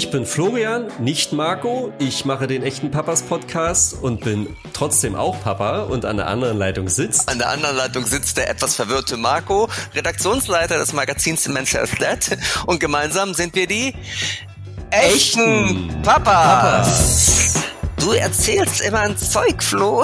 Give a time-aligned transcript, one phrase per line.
[0.00, 1.92] Ich bin Florian, nicht Marco.
[1.98, 6.56] Ich mache den echten Papas Podcast und bin trotzdem auch Papa und an der anderen
[6.56, 7.28] Leitung sitzt.
[7.28, 12.80] An der anderen Leitung sitzt der etwas verwirrte Marco, Redaktionsleiter des Magazins is Dead und
[12.80, 13.94] gemeinsam sind wir die
[14.90, 17.52] echten, echten Papas.
[17.54, 17.69] Papas.
[18.00, 20.02] Du erzählst immer ein Zeug, Flo.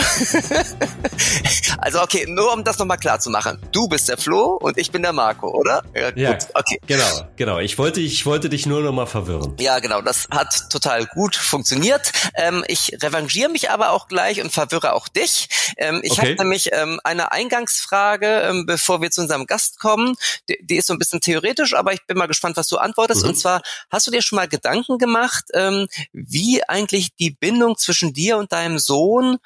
[1.78, 3.58] also okay, nur um das nochmal klar zu machen.
[3.72, 5.82] Du bist der Flo und ich bin der Marco, oder?
[5.94, 6.78] Ja, ja gut, okay.
[6.86, 7.58] Genau, genau.
[7.58, 9.54] Ich wollte, ich wollte dich nur nochmal verwirren.
[9.58, 10.02] Ja, genau.
[10.02, 12.12] Das hat total gut funktioniert.
[12.34, 15.48] Ähm, ich revanchiere mich aber auch gleich und verwirre auch dich.
[15.78, 16.32] Ähm, ich okay.
[16.32, 20.16] habe nämlich ähm, eine Eingangsfrage, ähm, bevor wir zu unserem Gast kommen.
[20.50, 23.22] Die, die, ist so ein bisschen theoretisch, aber ich bin mal gespannt, was du antwortest.
[23.22, 23.30] Mhm.
[23.30, 28.12] Und zwar, hast du dir schon mal Gedanken gemacht, ähm, wie eigentlich die Bindung zwischen
[28.12, 29.38] dir und deinem Sohn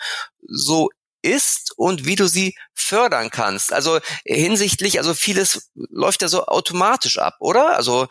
[0.48, 0.90] so
[1.22, 3.72] ist und wie du sie fördern kannst.
[3.72, 7.76] Also hinsichtlich, also vieles läuft ja so automatisch ab, oder?
[7.76, 8.08] Also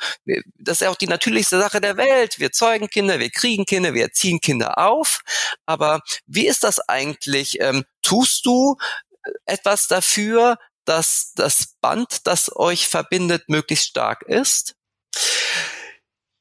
[0.57, 2.39] das ist ja auch die natürlichste Sache der Welt.
[2.39, 5.21] Wir zeugen Kinder, wir kriegen Kinder, wir erziehen Kinder auf.
[5.65, 7.59] Aber wie ist das eigentlich?
[7.59, 8.77] Ähm, tust du
[9.45, 14.75] etwas dafür, dass das Band, das euch verbindet, möglichst stark ist?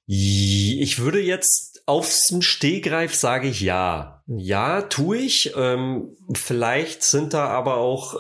[0.07, 4.23] Ich würde jetzt aufs Stehgreif sage ich ja.
[4.27, 5.53] Ja, tue ich.
[5.57, 8.17] Ähm, vielleicht sind da aber auch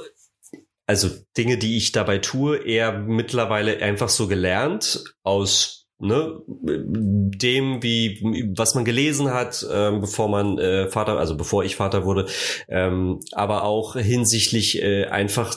[0.88, 8.54] also Dinge, die ich dabei tue, eher mittlerweile einfach so gelernt aus ne, dem, wie
[8.56, 12.26] was man gelesen hat, ähm, bevor man äh, Vater, also bevor ich Vater wurde,
[12.68, 15.56] ähm, aber auch hinsichtlich äh, einfach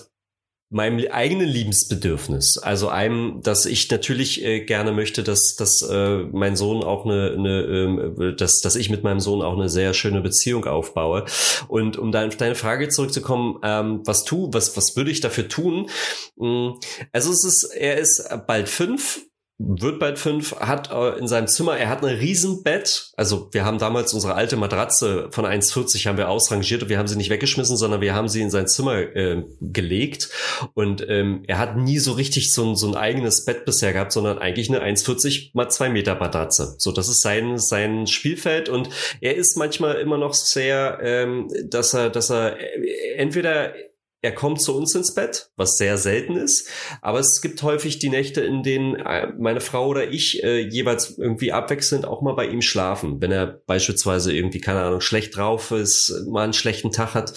[0.72, 2.58] meinem eigenen Liebensbedürfnis.
[2.58, 7.36] Also einem, dass ich natürlich äh, gerne möchte, dass, dass äh, mein Sohn auch eine,
[7.38, 11.26] eine ähm, dass, dass ich mit meinem Sohn auch eine sehr schöne Beziehung aufbaue.
[11.68, 15.50] Und um da auf deine Frage zurückzukommen, ähm, was tu, was, was würde ich dafür
[15.50, 15.90] tun?
[16.38, 16.70] Mm,
[17.12, 19.20] also es ist, er ist bald fünf
[19.68, 23.12] wird bald fünf, hat äh, in seinem Zimmer, er hat ein Riesenbett.
[23.16, 27.08] Also wir haben damals unsere alte Matratze von 1,40 haben wir ausrangiert und wir haben
[27.08, 30.30] sie nicht weggeschmissen, sondern wir haben sie in sein Zimmer äh, gelegt.
[30.74, 34.12] Und ähm, er hat nie so richtig so ein, so ein eigenes Bett bisher gehabt,
[34.12, 36.76] sondern eigentlich eine 1,40 mal zwei Meter Matratze.
[36.78, 38.90] So, das ist sein, sein Spielfeld und
[39.22, 43.74] er ist manchmal immer noch sehr, ähm, dass er, dass er äh, entweder
[44.22, 46.70] er kommt zu uns ins Bett, was sehr selten ist,
[47.02, 51.18] aber es gibt häufig die Nächte, in denen äh, meine Frau oder ich äh, jeweils
[51.18, 55.72] irgendwie abwechselnd auch mal bei ihm schlafen, wenn er beispielsweise irgendwie, keine Ahnung, schlecht drauf
[55.72, 57.34] ist, mal einen schlechten Tag hat.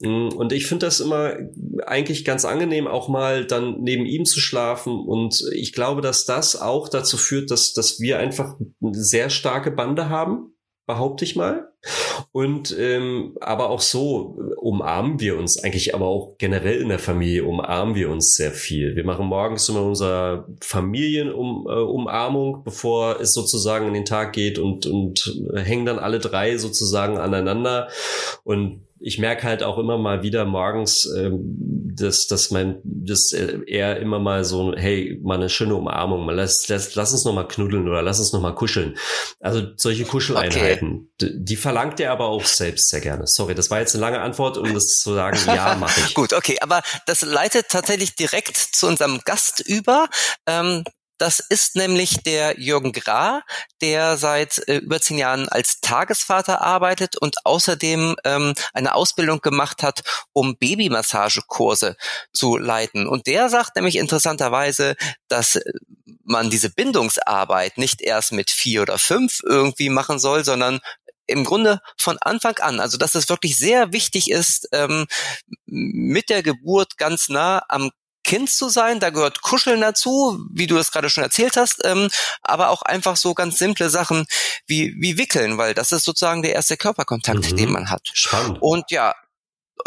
[0.00, 1.36] Mm, und ich finde das immer
[1.86, 4.98] eigentlich ganz angenehm, auch mal dann neben ihm zu schlafen.
[4.98, 9.70] Und ich glaube, dass das auch dazu führt, dass, dass wir einfach eine sehr starke
[9.70, 10.52] Bande haben
[10.88, 11.68] behaupte ich mal.
[12.32, 17.44] Und ähm, aber auch so umarmen wir uns eigentlich, aber auch generell in der Familie
[17.44, 18.96] umarmen wir uns sehr viel.
[18.96, 24.86] Wir machen morgens immer unsere Familienumarmung, äh, bevor es sozusagen in den Tag geht und
[24.86, 27.88] und hängen dann alle drei sozusagen aneinander
[28.42, 31.67] und ich merke halt auch immer mal wieder morgens, ähm,
[32.00, 36.66] dass, dass mein, dass er immer mal so, hey, mal eine schöne Umarmung, mal lass,
[36.68, 38.96] lass, lass uns noch mal knuddeln oder lass uns noch mal kuscheln.
[39.40, 41.32] Also solche Kuscheleinheiten, okay.
[41.32, 43.26] die, die verlangt er aber auch selbst sehr gerne.
[43.26, 46.14] Sorry, das war jetzt eine lange Antwort, um das zu sagen, ja, mache ich.
[46.14, 50.08] Gut, okay, aber das leitet tatsächlich direkt zu unserem Gast über.
[50.46, 50.84] Ähm,
[51.18, 53.42] das ist nämlich der Jürgen Gra,
[53.80, 59.82] der seit äh, über zehn Jahren als Tagesvater arbeitet und außerdem ähm, eine Ausbildung gemacht
[59.82, 60.02] hat,
[60.32, 61.96] um Babymassagekurse
[62.32, 63.06] zu leiten.
[63.06, 64.94] Und der sagt nämlich interessanterweise,
[65.28, 65.62] dass äh,
[66.24, 70.80] man diese Bindungsarbeit nicht erst mit vier oder fünf irgendwie machen soll, sondern
[71.26, 75.06] im Grunde von Anfang an, also dass es wirklich sehr wichtig ist, ähm,
[75.66, 77.90] mit der Geburt ganz nah am
[78.28, 79.00] Kind zu sein.
[79.00, 82.10] Da gehört Kuscheln dazu, wie du es gerade schon erzählt hast, ähm,
[82.42, 84.26] aber auch einfach so ganz simple Sachen
[84.66, 87.56] wie, wie Wickeln, weil das ist sozusagen der erste Körperkontakt, mhm.
[87.56, 88.06] den man hat.
[88.12, 88.58] Spannend.
[88.60, 89.14] Und ja,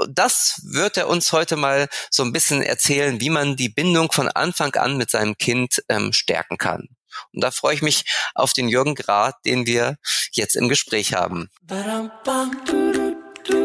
[0.09, 4.27] das wird er uns heute mal so ein bisschen erzählen, wie man die Bindung von
[4.27, 6.87] Anfang an mit seinem Kind ähm, stärken kann.
[7.33, 9.97] Und da freue ich mich auf den Jürgen Grad, den wir
[10.31, 11.51] jetzt im Gespräch haben.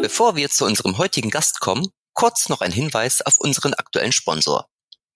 [0.03, 1.87] Bevor wir zu unserem heutigen Gast kommen,
[2.17, 4.71] Kurz noch ein Hinweis auf unseren aktuellen Sponsor.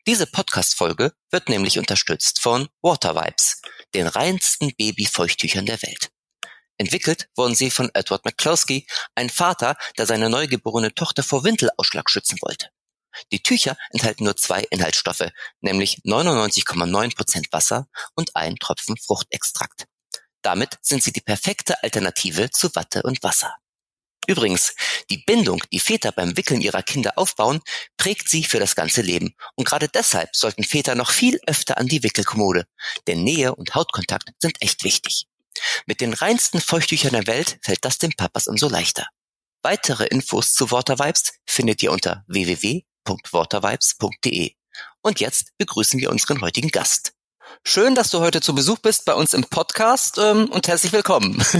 [0.07, 3.63] Diese Podcast-Folge wird nämlich unterstützt von Water Vibes,
[3.95, 6.11] den reinsten Babyfeuchttüchern der Welt.
[6.77, 12.37] Entwickelt wurden sie von Edward McCloskey, ein Vater, der seine neugeborene Tochter vor Windelausschlag schützen
[12.43, 12.69] wollte.
[13.33, 15.31] Die Tücher enthalten nur zwei Inhaltsstoffe,
[15.63, 19.87] nämlich 99,9% Wasser und ein Tropfen Fruchtextrakt.
[20.43, 23.57] Damit sind sie die perfekte Alternative zu Watte und Wasser.
[24.31, 24.75] Übrigens,
[25.11, 27.61] die Bindung, die Väter beim Wickeln ihrer Kinder aufbauen,
[27.97, 29.35] prägt sie für das ganze Leben.
[29.57, 32.69] Und gerade deshalb sollten Väter noch viel öfter an die Wickelkommode.
[33.09, 35.27] Denn Nähe und Hautkontakt sind echt wichtig.
[35.87, 39.09] Mit den reinsten Feuchttüchern der Welt fällt das den Papas umso leichter.
[39.63, 44.55] Weitere Infos zu Watervibes findet ihr unter www.watervibes.de.
[45.03, 47.15] Und jetzt begrüßen wir unseren heutigen Gast.
[47.65, 51.43] Schön, dass du heute zu Besuch bist bei uns im Podcast ähm, und herzlich willkommen.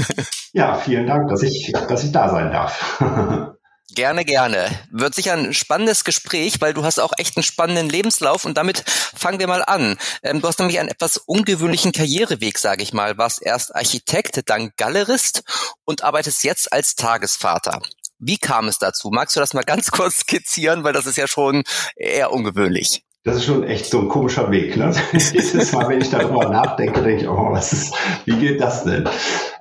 [0.53, 3.01] Ja, vielen Dank, dass ich, dass ich da sein darf.
[3.95, 4.69] Gerne, gerne.
[4.93, 8.85] Wird sicher ein spannendes Gespräch, weil du hast auch echt einen spannenden Lebenslauf und damit
[8.89, 9.97] fangen wir mal an.
[10.23, 13.19] Ähm, du hast nämlich einen etwas ungewöhnlichen Karriereweg, sage ich mal.
[13.19, 15.43] Warst erst Architekt, dann Galerist
[15.85, 17.81] und arbeitest jetzt als Tagesvater.
[18.21, 19.11] Wie kam es dazu?
[19.11, 21.65] Magst du das mal ganz kurz skizzieren, weil das ist ja schon
[21.97, 23.03] eher ungewöhnlich.
[23.23, 24.79] Das ist schon echt so ein komischer Weg.
[24.79, 24.95] Ne?
[25.13, 27.95] Jedes Mal, wenn ich darüber nachdenke, denke ich, oh, was ist,
[28.25, 29.07] wie geht das denn?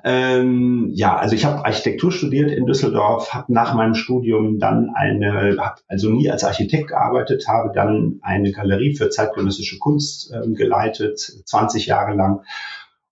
[0.05, 5.57] Ähm, ja, also ich habe Architektur studiert in Düsseldorf, habe nach meinem Studium dann eine,
[5.59, 11.19] hab also nie als Architekt gearbeitet, habe dann eine Galerie für zeitgenössische Kunst ähm, geleitet,
[11.19, 12.43] 20 Jahre lang.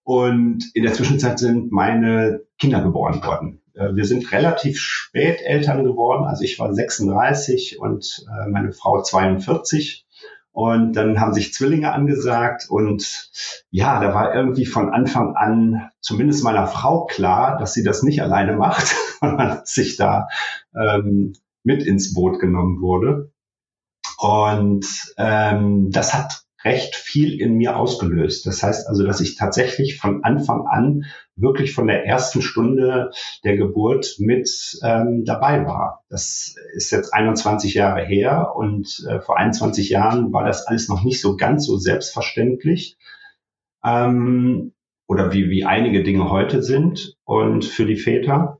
[0.03, 3.61] Und in der Zwischenzeit sind meine Kinder geboren worden.
[3.73, 6.25] Äh, wir sind relativ spät Eltern geworden.
[6.25, 10.06] Also ich war 36 und äh, meine Frau 42.
[10.57, 13.29] Und dann haben sich Zwillinge angesagt und
[13.69, 18.23] ja, da war irgendwie von Anfang an zumindest meiner Frau klar, dass sie das nicht
[18.23, 20.29] alleine macht, sondern sich da
[20.73, 23.31] ähm, mit ins Boot genommen wurde.
[24.17, 28.45] Und ähm, das hat recht viel in mir ausgelöst.
[28.45, 31.05] Das heißt also, dass ich tatsächlich von Anfang an
[31.35, 33.11] wirklich von der ersten Stunde
[33.43, 36.03] der Geburt mit ähm, dabei war.
[36.09, 41.03] Das ist jetzt 21 Jahre her und äh, vor 21 Jahren war das alles noch
[41.03, 42.97] nicht so ganz so selbstverständlich.
[43.83, 44.73] Ähm,
[45.07, 48.59] oder wie, wie einige Dinge heute sind und für die Väter.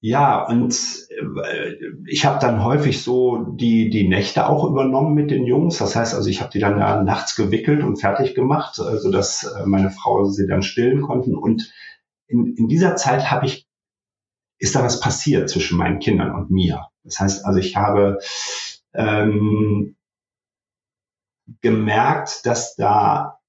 [0.00, 0.74] Ja, und
[1.10, 1.74] äh,
[2.06, 5.78] ich habe dann häufig so die, die Nächte auch übernommen mit den Jungs.
[5.78, 9.42] Das heißt also, ich habe die dann da nachts gewickelt und fertig gemacht, äh, sodass
[9.42, 11.34] äh, meine Frau sie dann stillen konnten.
[11.36, 11.72] Und
[12.28, 13.66] in, in dieser Zeit habe ich,
[14.58, 16.86] ist da was passiert zwischen meinen Kindern und mir.
[17.02, 18.18] Das heißt also, ich habe
[18.94, 19.96] ähm,
[21.60, 23.40] gemerkt, dass da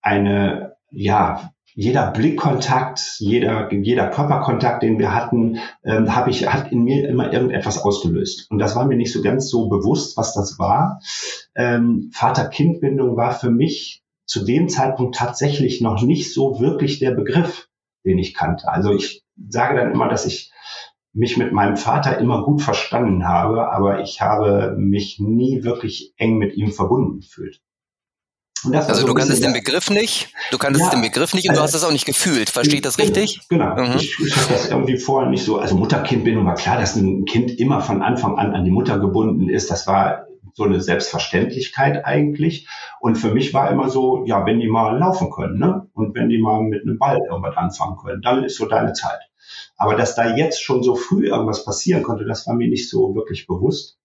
[0.00, 6.82] eine, ja, jeder Blickkontakt, jeder, jeder Körperkontakt, den wir hatten, ähm, habe ich, hat in
[6.82, 8.50] mir immer irgendetwas ausgelöst.
[8.50, 11.00] Und das war mir nicht so ganz so bewusst, was das war.
[11.54, 17.68] Ähm, Vater-Kind-Bindung war für mich zu dem Zeitpunkt tatsächlich noch nicht so wirklich der Begriff,
[18.04, 18.68] den ich kannte.
[18.68, 20.52] Also ich sage dann immer, dass ich
[21.12, 26.38] mich mit meinem Vater immer gut verstanden habe, aber ich habe mich nie wirklich eng
[26.38, 27.60] mit ihm verbunden gefühlt
[28.64, 31.60] also so du kanntest den Begriff nicht, du kanntest ja, den Begriff nicht und du
[31.60, 32.50] hast das auch nicht gefühlt.
[32.50, 33.40] Versteht das richtig?
[33.48, 33.74] Genau.
[33.74, 33.96] Mhm.
[33.96, 35.58] Ich, ich habe das irgendwie vorher nicht so.
[35.58, 39.48] Also Mutter-Kind-Bindung war klar, dass ein Kind immer von Anfang an an die Mutter gebunden
[39.48, 39.70] ist.
[39.70, 42.68] Das war so eine Selbstverständlichkeit eigentlich.
[43.00, 45.88] Und für mich war immer so, ja, wenn die mal laufen können, ne?
[45.94, 49.20] Und wenn die mal mit einem Ball irgendwas anfangen können, dann ist so deine Zeit.
[49.76, 53.14] Aber dass da jetzt schon so früh irgendwas passieren konnte, das war mir nicht so
[53.14, 53.99] wirklich bewusst.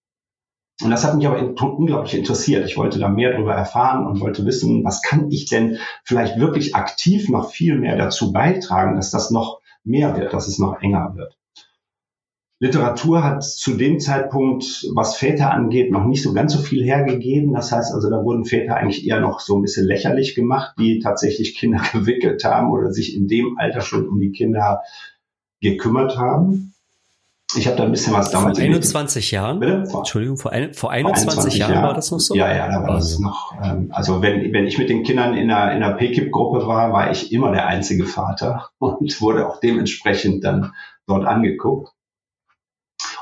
[0.82, 2.66] Und das hat mich aber unglaublich interessiert.
[2.66, 6.74] Ich wollte da mehr darüber erfahren und wollte wissen, was kann ich denn vielleicht wirklich
[6.74, 11.14] aktiv noch viel mehr dazu beitragen, dass das noch mehr wird, dass es noch enger
[11.14, 11.36] wird.
[12.58, 17.52] Literatur hat zu dem Zeitpunkt, was Väter angeht, noch nicht so ganz so viel hergegeben.
[17.52, 21.00] Das heißt also, da wurden Väter eigentlich eher noch so ein bisschen lächerlich gemacht, die
[21.00, 24.82] tatsächlich Kinder gewickelt haben oder sich in dem Alter schon um die Kinder
[25.60, 26.72] gekümmert haben.
[27.54, 28.58] Ich habe da ein bisschen was damals.
[28.58, 29.60] Vor 21 Jahren?
[29.60, 29.86] Bitte?
[29.86, 32.34] Vor, Entschuldigung, vor, ein, vor 21, 21 Jahren, Jahren war das noch so?
[32.34, 33.08] Ja, ja, da war also.
[33.08, 33.54] das noch.
[33.62, 37.10] Ähm, also wenn, wenn ich mit den Kindern in einer, in einer PKIP-Gruppe war, war
[37.12, 40.72] ich immer der einzige Vater und wurde auch dementsprechend dann
[41.06, 41.92] dort angeguckt.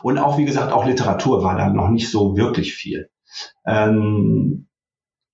[0.02, 3.10] Und auch, wie gesagt, auch Literatur war dann noch nicht so wirklich viel.
[3.66, 4.68] Ähm,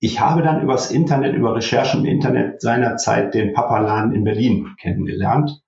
[0.00, 5.62] ich habe dann übers Internet, über Recherchen im Internet seinerzeit den Papaladen in Berlin kennengelernt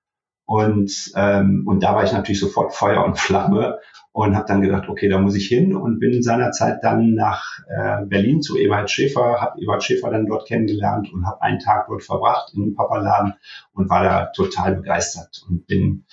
[0.45, 3.79] und, ähm, und da war ich natürlich sofort Feuer und Flamme
[4.13, 8.05] und habe dann gedacht, okay, da muss ich hin und bin seinerzeit dann nach äh,
[8.05, 12.03] Berlin zu Ewald Schäfer, habe Ewald Schäfer dann dort kennengelernt und habe einen Tag dort
[12.03, 13.35] verbracht in dem Papaladen
[13.73, 16.05] und war da total begeistert und bin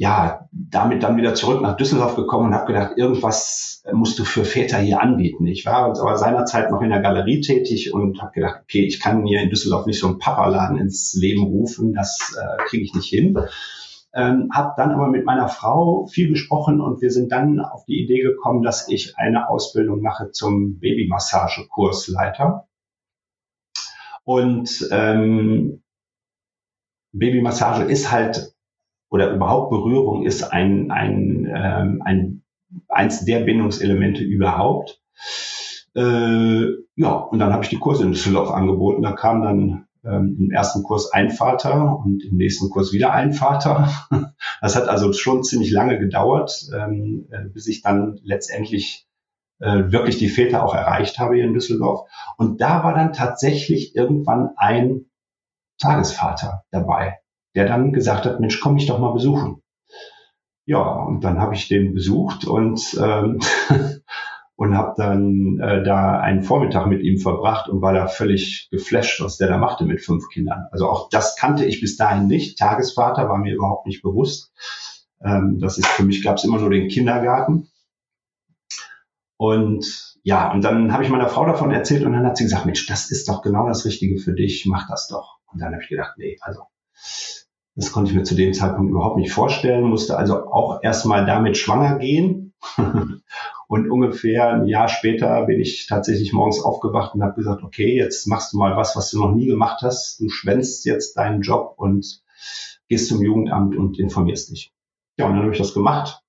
[0.00, 4.46] ja, damit dann wieder zurück nach Düsseldorf gekommen und habe gedacht, irgendwas musst du für
[4.46, 5.46] Väter hier anbieten.
[5.46, 9.20] Ich war aber seinerzeit noch in der Galerie tätig und habe gedacht, okay, ich kann
[9.20, 13.10] mir in Düsseldorf nicht so einen Papaladen ins Leben rufen, das äh, kriege ich nicht
[13.10, 13.38] hin.
[14.14, 18.02] Ähm, habe dann aber mit meiner Frau viel gesprochen und wir sind dann auf die
[18.02, 22.66] Idee gekommen, dass ich eine Ausbildung mache zum Babymassage-Kursleiter.
[24.24, 25.82] Und ähm,
[27.12, 28.54] Babymassage ist halt
[29.10, 32.42] oder überhaupt Berührung ist ein, ein, ähm, ein
[32.88, 35.00] eins der Bindungselemente überhaupt.
[35.94, 39.02] Äh, ja, und dann habe ich die Kurse in Düsseldorf angeboten.
[39.02, 43.32] Da kam dann ähm, im ersten Kurs ein Vater und im nächsten Kurs wieder ein
[43.32, 43.90] Vater.
[44.62, 49.06] Das hat also schon ziemlich lange gedauert, ähm, äh, bis ich dann letztendlich
[49.58, 52.08] äh, wirklich die Väter auch erreicht habe hier in Düsseldorf.
[52.36, 55.06] Und da war dann tatsächlich irgendwann ein
[55.78, 57.19] Tagesvater dabei,
[57.54, 59.62] der dann gesagt hat, Mensch, komm mich doch mal besuchen.
[60.66, 63.40] Ja, und dann habe ich den besucht und ähm,
[64.60, 69.22] und habe dann äh, da einen Vormittag mit ihm verbracht und war da völlig geflasht,
[69.22, 70.66] was der da machte mit fünf Kindern.
[70.70, 72.58] Also auch das kannte ich bis dahin nicht.
[72.58, 74.52] Tagesvater war mir überhaupt nicht bewusst.
[75.24, 77.68] Ähm, das ist für mich gab es immer nur den Kindergarten.
[79.38, 82.66] Und ja, und dann habe ich meiner Frau davon erzählt und dann hat sie gesagt,
[82.66, 85.38] Mensch, das ist doch genau das Richtige für dich, mach das doch.
[85.50, 86.64] Und dann habe ich gedacht, nee, also
[87.76, 91.56] das konnte ich mir zu dem Zeitpunkt überhaupt nicht vorstellen, musste also auch erstmal damit
[91.56, 92.52] schwanger gehen.
[93.68, 98.26] und ungefähr ein Jahr später bin ich tatsächlich morgens aufgewacht und habe gesagt, okay, jetzt
[98.26, 100.20] machst du mal was, was du noch nie gemacht hast.
[100.20, 102.22] Du schwänzt jetzt deinen Job und
[102.88, 104.72] gehst zum Jugendamt und informierst dich.
[105.16, 106.22] Ja, und dann habe ich das gemacht.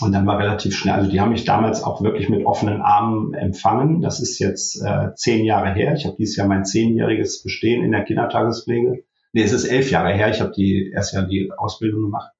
[0.00, 3.32] Und dann war relativ schnell, also die haben mich damals auch wirklich mit offenen Armen
[3.34, 4.00] empfangen.
[4.00, 5.94] Das ist jetzt äh, zehn Jahre her.
[5.94, 9.04] Ich habe dieses Jahr mein zehnjähriges Bestehen in der Kindertagespflege
[9.34, 12.32] nee, es ist elf Jahre her, ich habe die erst ja die Ausbildung gemacht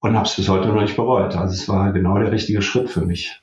[0.00, 1.36] und habe es bis heute noch nicht bereut.
[1.36, 3.40] Also es war genau der richtige Schritt für mich.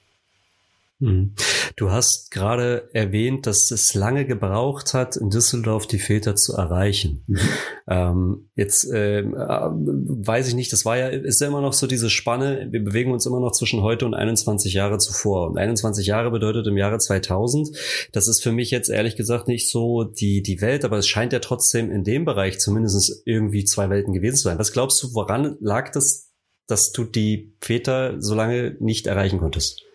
[0.99, 1.33] Mhm.
[1.77, 7.23] Du hast gerade erwähnt, dass es lange gebraucht hat, in Düsseldorf die Väter zu erreichen.
[7.27, 7.39] Mhm.
[7.87, 12.09] Ähm, jetzt äh, weiß ich nicht, das war ja, ist ja immer noch so diese
[12.09, 15.47] Spanne, wir bewegen uns immer noch zwischen heute und 21 Jahre zuvor.
[15.47, 17.69] Und 21 Jahre bedeutet im Jahre 2000.
[18.11, 21.31] Das ist für mich jetzt ehrlich gesagt nicht so die, die Welt, aber es scheint
[21.31, 24.59] ja trotzdem in dem Bereich zumindest irgendwie zwei Welten gewesen zu sein.
[24.59, 26.29] Was glaubst du, woran lag das,
[26.67, 29.85] dass du die Väter so lange nicht erreichen konntest?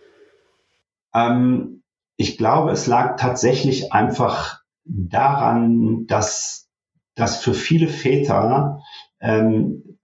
[1.15, 1.83] Ähm,
[2.17, 6.69] ich glaube, es lag tatsächlich einfach daran, dass,
[7.15, 8.81] dass für viele Väter
[9.21, 9.99] ähm,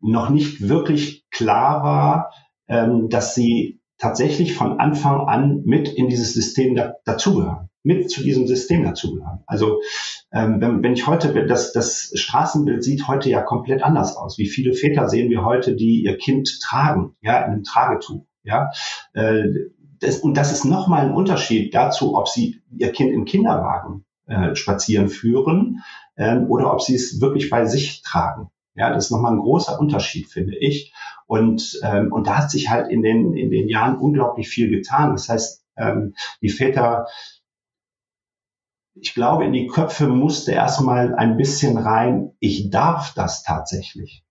[0.00, 2.32] noch nicht wirklich klar war,
[2.68, 8.22] ähm, dass sie tatsächlich von Anfang an mit in dieses System da, dazugehören, mit zu
[8.22, 9.42] diesem System dazugehören.
[9.46, 9.80] Also
[10.32, 14.38] ähm, wenn, wenn ich heute, das, das Straßenbild sieht heute ja komplett anders aus.
[14.38, 18.70] Wie viele Väter sehen wir heute, die ihr Kind tragen, ja, in einem Tragetuch, ja.
[19.14, 19.44] Äh,
[20.00, 24.54] das, und das ist nochmal ein Unterschied dazu, ob Sie Ihr Kind im Kinderwagen äh,
[24.54, 25.82] spazieren führen
[26.16, 28.50] ähm, oder ob Sie es wirklich bei sich tragen.
[28.74, 30.92] Ja, das ist nochmal ein großer Unterschied, finde ich.
[31.26, 35.12] Und, ähm, und da hat sich halt in den, in den Jahren unglaublich viel getan.
[35.12, 37.06] Das heißt, ähm, die Väter,
[38.94, 44.24] ich glaube, in die Köpfe musste erstmal ein bisschen rein, ich darf das tatsächlich.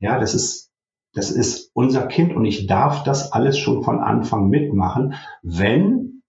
[0.00, 0.67] Ja, das ist,
[1.14, 6.22] das ist unser Kind und ich darf das alles schon von Anfang mitmachen, wenn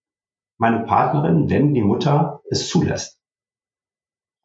[0.57, 3.19] meine Partnerin, wenn die Mutter es zulässt.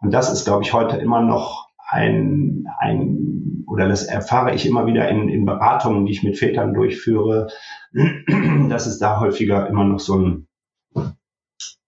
[0.01, 4.87] Und das ist, glaube ich, heute immer noch ein, ein oder das erfahre ich immer
[4.87, 7.49] wieder in, in Beratungen, die ich mit Vätern durchführe,
[8.69, 10.49] dass es da häufiger immer noch so ein,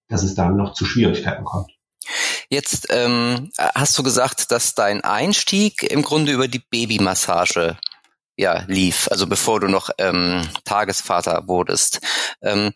[0.08, 1.70] dass es da noch zu Schwierigkeiten kommt.
[2.48, 7.76] Jetzt ähm, hast du gesagt, dass dein Einstieg im Grunde über die Babymassage
[8.37, 12.00] ja, lief, also bevor du noch ähm, Tagesvater wurdest.
[12.43, 12.73] Ähm,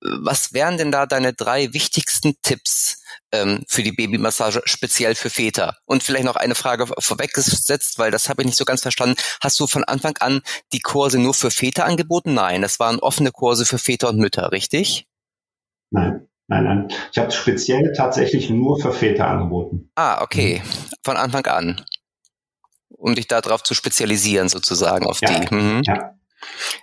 [0.00, 3.02] was wären denn da deine drei wichtigsten Tipps
[3.32, 5.76] ähm, für die Babymassage, speziell für Väter?
[5.86, 9.16] Und vielleicht noch eine Frage vorweggesetzt, weil das habe ich nicht so ganz verstanden.
[9.40, 12.34] Hast du von Anfang an die Kurse nur für Väter angeboten?
[12.34, 15.06] Nein, das waren offene Kurse für Väter und Mütter, richtig?
[15.90, 16.88] Nein, nein, nein.
[17.12, 19.90] Ich habe speziell tatsächlich nur für Väter angeboten.
[19.96, 20.62] Ah, okay.
[21.02, 21.84] Von Anfang an
[22.90, 25.54] um dich darauf zu spezialisieren, sozusagen auf ja, die.
[25.54, 25.82] Mhm.
[25.84, 26.14] Ja.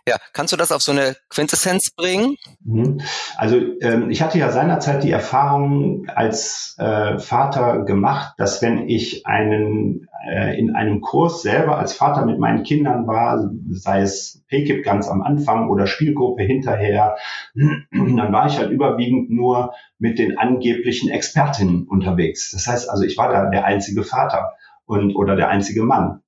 [0.08, 2.36] Ja, kannst du das auf so eine Quintessenz bringen?
[2.64, 3.02] Mhm.
[3.38, 9.26] Also ähm, ich hatte ja seinerzeit die Erfahrung als äh, Vater gemacht, dass wenn ich
[9.26, 14.84] einen äh, in einem Kurs selber als Vater mit meinen Kindern war, sei es PKIP
[14.84, 17.16] ganz am Anfang oder Spielgruppe hinterher,
[17.56, 22.52] dann war ich halt überwiegend nur mit den angeblichen Expertinnen unterwegs.
[22.52, 24.52] Das heißt also, ich war da der einzige Vater
[24.86, 26.22] und oder der einzige Mann.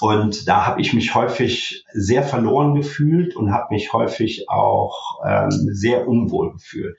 [0.00, 5.50] Und da habe ich mich häufig sehr verloren gefühlt und habe mich häufig auch ähm,
[5.50, 6.98] sehr unwohl gefühlt.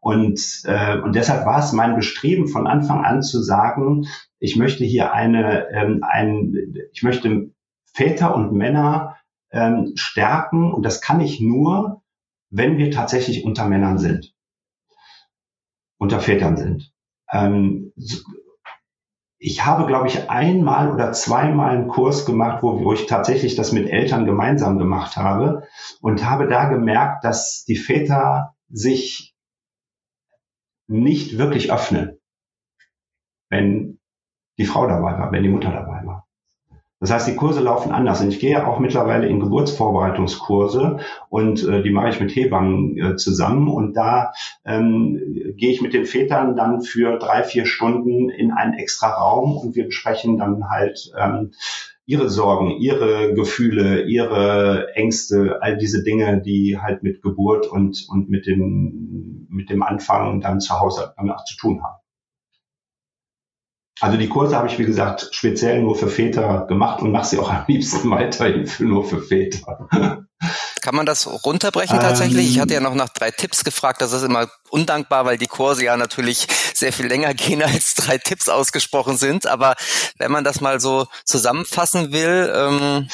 [0.00, 4.08] Und, äh, und deshalb war es mein Bestreben von Anfang an zu sagen,
[4.40, 7.52] ich möchte hier eine, ähm, ein, ich möchte
[7.92, 9.16] Väter und Männer
[9.52, 12.02] ähm, stärken und das kann ich nur,
[12.50, 14.34] wenn wir tatsächlich unter Männern sind,
[15.98, 16.92] unter Vätern sind.
[17.30, 17.92] Ähm,
[19.44, 23.72] ich habe, glaube ich, einmal oder zweimal einen Kurs gemacht, wo, wo ich tatsächlich das
[23.72, 25.66] mit Eltern gemeinsam gemacht habe
[26.00, 29.34] und habe da gemerkt, dass die Väter sich
[30.86, 32.20] nicht wirklich öffnen,
[33.50, 33.98] wenn
[34.58, 35.91] die Frau dabei war, wenn die Mutter dabei war.
[37.02, 38.20] Das heißt, die Kurse laufen anders.
[38.20, 40.98] Und ich gehe auch mittlerweile in Geburtsvorbereitungskurse
[41.30, 43.66] und äh, die mache ich mit Hebammen äh, zusammen.
[43.66, 44.30] Und da
[44.64, 45.18] ähm,
[45.56, 49.74] gehe ich mit den Vätern dann für drei, vier Stunden in einen extra Raum und
[49.74, 51.50] wir besprechen dann halt ähm,
[52.06, 58.30] ihre Sorgen, ihre Gefühle, ihre Ängste, all diese Dinge, die halt mit Geburt und, und
[58.30, 62.01] mit, dem, mit dem Anfang dann zu Hause auch zu tun haben.
[64.02, 67.38] Also die Kurse habe ich, wie gesagt, speziell nur für Väter gemacht und mache sie
[67.38, 69.78] auch am liebsten weiterhin für, nur für Väter.
[70.80, 72.50] Kann man das runterbrechen tatsächlich?
[72.50, 74.00] ich hatte ja noch nach drei Tipps gefragt.
[74.02, 78.18] Das ist immer undankbar, weil die Kurse ja natürlich sehr viel länger gehen, als drei
[78.18, 79.46] Tipps ausgesprochen sind.
[79.46, 79.76] Aber
[80.18, 82.52] wenn man das mal so zusammenfassen will.
[82.52, 83.06] Ähm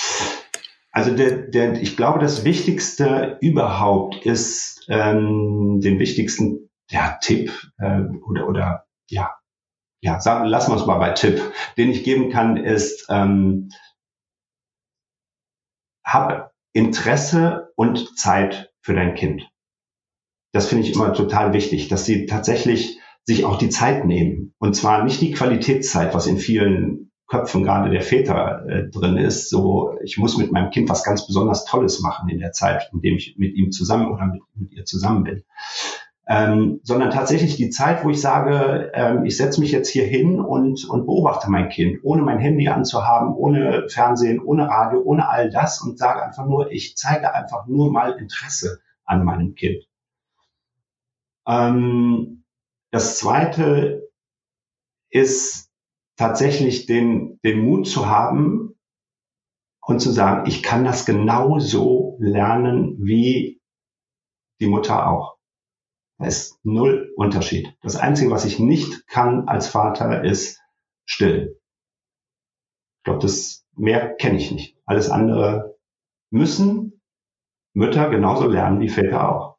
[0.91, 8.01] also der, der, ich glaube, das Wichtigste überhaupt ist ähm, den wichtigsten ja, Tipp äh,
[8.27, 9.38] oder, oder ja,
[10.01, 11.41] ja, sagen, lassen wir es mal bei Tipp,
[11.77, 13.71] den ich geben kann, ist, ähm,
[16.05, 19.49] hab Interesse und Zeit für dein Kind.
[20.53, 24.55] Das finde ich immer total wichtig, dass sie tatsächlich sich auch die Zeit nehmen.
[24.59, 29.51] Und zwar nicht die Qualitätszeit, was in vielen Köpfen gerade der Väter äh, drin ist.
[29.51, 33.01] So, ich muss mit meinem Kind was ganz besonders Tolles machen in der Zeit, in
[33.03, 35.45] dem ich mit ihm zusammen oder mit, mit ihr zusammen bin
[36.31, 40.41] ähm, sondern tatsächlich die Zeit, wo ich sage, ähm, ich setze mich jetzt hier hin
[40.41, 45.49] und, und beobachte mein Kind, ohne mein Handy anzuhaben, ohne Fernsehen, ohne Radio, ohne all
[45.49, 49.89] das und sage einfach nur, ich zeige einfach nur mal Interesse an meinem Kind.
[51.47, 52.45] Ähm,
[52.91, 54.11] das Zweite
[55.09, 55.71] ist
[56.17, 58.75] tatsächlich den, den Mut zu haben
[59.81, 63.63] und zu sagen, ich kann das genauso lernen wie
[64.61, 65.38] die Mutter auch.
[66.19, 67.77] Da ist null Unterschied.
[67.83, 70.61] Das Einzige, was ich nicht kann als Vater, ist
[71.07, 71.61] still.
[72.99, 74.77] Ich glaube, das mehr kenne ich nicht.
[74.85, 75.79] Alles andere
[76.31, 77.01] müssen
[77.75, 79.59] Mütter genauso lernen wie Väter auch.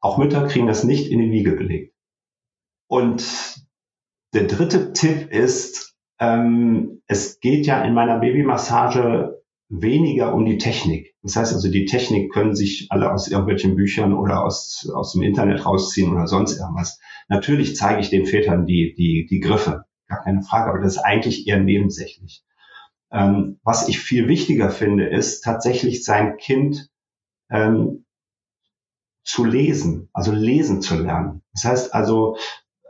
[0.00, 1.94] Auch Mütter kriegen das nicht in die Wiege gelegt.
[2.88, 3.66] Und
[4.34, 9.41] der dritte Tipp ist, ähm, es geht ja in meiner Babymassage
[9.72, 11.14] weniger um die Technik.
[11.22, 15.22] Das heißt also, die Technik können sich alle aus irgendwelchen Büchern oder aus, aus dem
[15.22, 17.00] Internet rausziehen oder sonst irgendwas.
[17.28, 21.02] Natürlich zeige ich den Vätern die, die, die Griffe, gar keine Frage, aber das ist
[21.02, 22.44] eigentlich eher nebensächlich.
[23.10, 26.90] Ähm, was ich viel wichtiger finde, ist tatsächlich sein Kind
[27.50, 28.04] ähm,
[29.24, 31.42] zu lesen, also lesen zu lernen.
[31.54, 32.36] Das heißt also,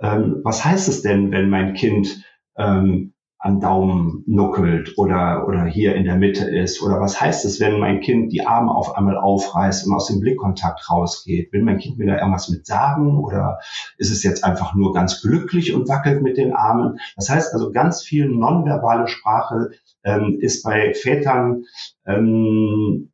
[0.00, 2.24] ähm, was heißt es denn, wenn mein Kind
[2.56, 3.11] ähm,
[3.42, 6.80] am Daumen nuckelt oder, oder hier in der Mitte ist?
[6.80, 10.20] Oder was heißt es, wenn mein Kind die Arme auf einmal aufreißt und aus dem
[10.20, 11.52] Blickkontakt rausgeht?
[11.52, 13.58] Will mein Kind mir da irgendwas mit sagen oder
[13.98, 17.00] ist es jetzt einfach nur ganz glücklich und wackelt mit den Armen?
[17.16, 19.70] Das heißt also, ganz viel nonverbale Sprache
[20.04, 21.64] ähm, ist bei Vätern
[22.06, 23.10] ähm,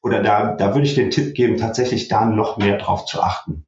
[0.00, 3.66] oder da, da würde ich den Tipp geben, tatsächlich da noch mehr drauf zu achten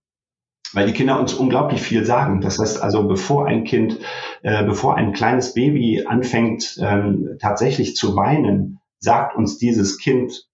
[0.72, 2.40] weil die Kinder uns unglaublich viel sagen.
[2.40, 3.98] Das heißt also, bevor ein Kind,
[4.42, 10.48] äh, bevor ein kleines Baby anfängt ähm, tatsächlich zu weinen, sagt uns dieses Kind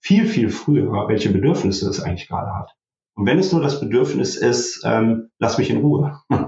[0.00, 2.70] viel, viel früher, welche Bedürfnisse es eigentlich gerade hat.
[3.14, 6.20] Und wenn es nur das Bedürfnis ist, ähm, lass mich in Ruhe.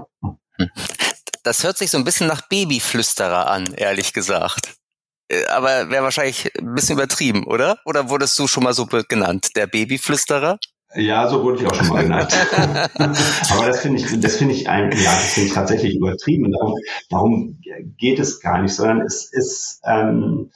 [1.43, 4.75] Das hört sich so ein bisschen nach Babyflüsterer an, ehrlich gesagt.
[5.29, 7.79] Äh, aber wäre wahrscheinlich ein bisschen übertrieben, oder?
[7.85, 10.57] Oder wurdest du schon mal so genannt, der Babyflüsterer?
[10.95, 12.33] Ja, so wurde ich auch schon mal genannt.
[13.51, 16.51] Aber das finde ich, das finde ich ein, ja, das finde ich tatsächlich übertrieben.
[16.51, 16.75] darum,
[17.09, 17.59] darum
[17.97, 20.49] geht es gar nicht, sondern es ist, ähm,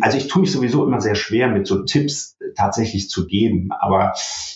[0.00, 3.70] also ich tue mich sowieso immer sehr schwer, mit so Tipps tatsächlich zu geben.
[3.78, 4.12] Aber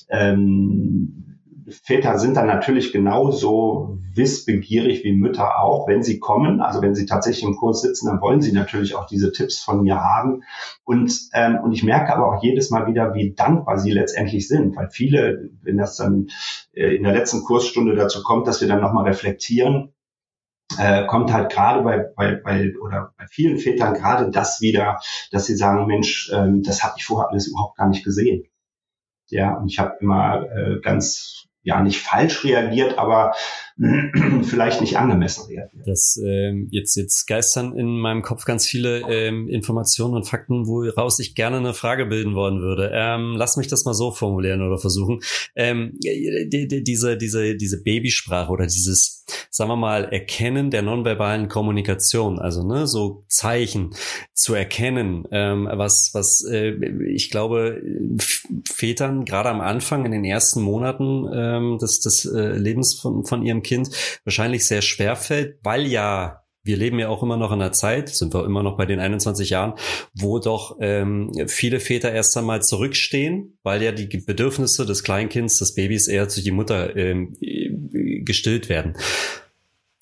[0.08, 1.29] ähm,
[1.70, 6.60] Väter sind dann natürlich genauso wissbegierig wie Mütter auch, wenn sie kommen.
[6.60, 9.82] Also wenn sie tatsächlich im Kurs sitzen, dann wollen sie natürlich auch diese Tipps von
[9.82, 10.42] mir haben.
[10.84, 14.76] Und, ähm, und ich merke aber auch jedes Mal wieder, wie dankbar sie letztendlich sind,
[14.76, 16.28] weil viele, wenn das dann
[16.72, 19.92] äh, in der letzten Kursstunde dazu kommt, dass wir dann nochmal reflektieren,
[20.78, 25.46] äh, kommt halt gerade bei, bei, bei oder bei vielen Vätern gerade das wieder, dass
[25.46, 28.44] sie sagen, Mensch, ähm, das habe ich vorher alles überhaupt gar nicht gesehen.
[29.28, 33.34] Ja, und ich habe immer äh, ganz ja nicht falsch reagiert, aber
[34.42, 35.86] vielleicht nicht angemessen reagiert.
[35.86, 41.18] Das ähm, jetzt jetzt geistern in meinem Kopf ganz viele ähm, Informationen und Fakten, woraus
[41.18, 42.90] ich gerne eine Frage bilden wollen würde.
[42.92, 45.20] Ähm, lass mich das mal so formulieren oder versuchen.
[45.54, 51.48] Ähm, die, die, diese diese diese Babysprache oder dieses sagen wir mal Erkennen der nonverbalen
[51.48, 53.94] Kommunikation, also ne so Zeichen
[54.34, 56.72] zu erkennen, ähm, was was äh,
[57.06, 57.80] ich glaube
[58.70, 63.42] Vätern gerade am Anfang in den ersten Monaten ähm, des des äh, Lebens von von
[63.42, 63.69] ihrem Kind
[64.24, 68.10] wahrscheinlich sehr schwer fällt, weil ja wir leben ja auch immer noch in einer Zeit,
[68.10, 69.74] sind wir immer noch bei den 21 Jahren,
[70.14, 75.74] wo doch ähm, viele Väter erst einmal zurückstehen, weil ja die Bedürfnisse des Kleinkinds, des
[75.74, 77.34] Babys eher durch die Mutter ähm,
[78.24, 78.96] gestillt werden.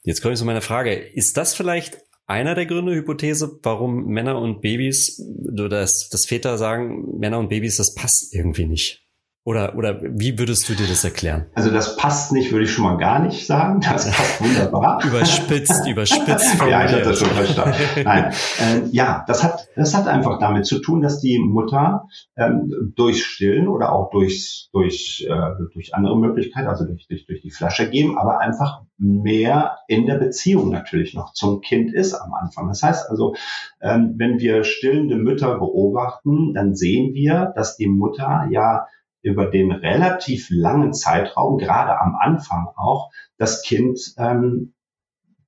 [0.03, 0.95] Jetzt komme ich zu meiner Frage.
[0.95, 7.19] Ist das vielleicht einer der Gründe, Hypothese, warum Männer und Babys, dass, dass Väter sagen,
[7.19, 9.08] Männer und Babys, das passt irgendwie nicht?
[9.45, 11.47] Oder, oder wie würdest du dir das erklären?
[11.55, 13.81] Also das passt nicht, würde ich schon mal gar nicht sagen.
[13.81, 15.03] Das passt wunderbar.
[15.03, 16.61] überspitzt, überspitzt.
[16.69, 17.75] ja, ich habe das schon verstanden.
[18.05, 22.93] Nein, äh, ja, das hat, das hat einfach damit zu tun, dass die Mutter ähm,
[22.95, 27.51] durch Stillen oder auch durch, durch, äh, durch andere Möglichkeiten, also durch, durch, durch die
[27.51, 32.69] Flasche geben, aber einfach mehr in der Beziehung natürlich noch zum Kind ist am Anfang.
[32.69, 33.35] Das heißt also,
[33.81, 38.87] ähm, wenn wir stillende Mütter beobachten, dann sehen wir, dass die Mutter ja
[39.23, 44.75] über den relativ langen Zeitraum, gerade am Anfang auch, das Kind ähm,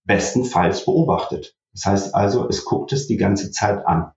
[0.05, 1.55] bestenfalls beobachtet.
[1.73, 4.13] Das heißt also, es guckt es die ganze Zeit an.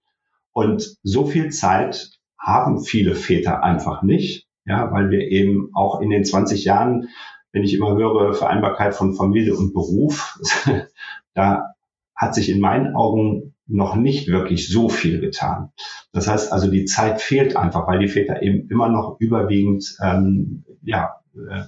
[0.51, 6.09] Und so viel Zeit haben viele Väter einfach nicht, ja, weil wir eben auch in
[6.09, 7.09] den 20 Jahren,
[7.51, 10.39] wenn ich immer höre, Vereinbarkeit von Familie und Beruf,
[11.33, 11.73] da
[12.15, 15.71] hat sich in meinen Augen noch nicht wirklich so viel getan.
[16.11, 20.65] Das heißt also, die Zeit fehlt einfach, weil die Väter eben immer noch überwiegend ähm,
[20.81, 21.63] ja, äh,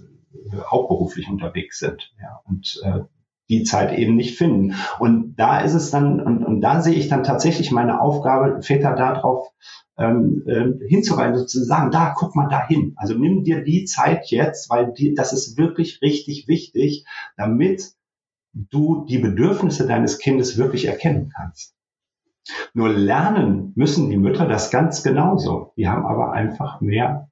[0.69, 3.01] hauptberuflich unterwegs sind ja, und äh,
[3.49, 4.75] die Zeit eben nicht finden.
[4.99, 8.95] Und da ist es dann, und, und da sehe ich dann tatsächlich meine Aufgabe, Väter
[8.95, 9.49] darauf
[9.97, 12.93] ähm, äh, hinzuweisen, zu sagen, da, guck mal da hin.
[12.97, 17.05] Also nimm dir die Zeit jetzt, weil die, das ist wirklich richtig wichtig,
[17.37, 17.93] damit
[18.53, 21.75] du die Bedürfnisse deines Kindes wirklich erkennen kannst.
[22.73, 25.73] Nur lernen müssen die Mütter das ganz genauso.
[25.77, 27.29] Die haben aber einfach mehr,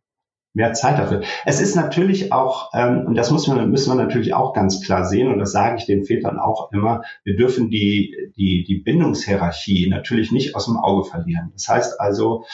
[0.54, 1.22] mehr Zeit dafür.
[1.46, 5.06] Es ist natürlich auch, ähm, und das muss man, müssen wir natürlich auch ganz klar
[5.06, 9.90] sehen, und das sage ich den Vätern auch immer, wir dürfen die, die, die Bindungshierarchie
[9.90, 11.52] natürlich nicht aus dem Auge verlieren.
[11.54, 12.46] Das heißt also,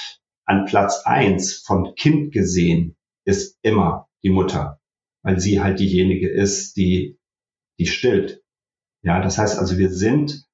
[0.45, 4.79] an Platz eins von Kind gesehen ist immer die Mutter,
[5.21, 7.19] weil sie halt diejenige ist, die,
[7.77, 8.41] die stillt.
[9.03, 10.48] Ja, das heißt also, wir sind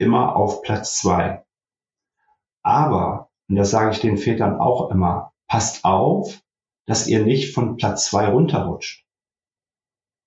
[0.00, 1.44] immer auf Platz zwei.
[2.62, 6.40] Aber, und das sage ich den Vätern auch immer, passt auf,
[6.86, 9.06] dass ihr nicht von Platz zwei runterrutscht.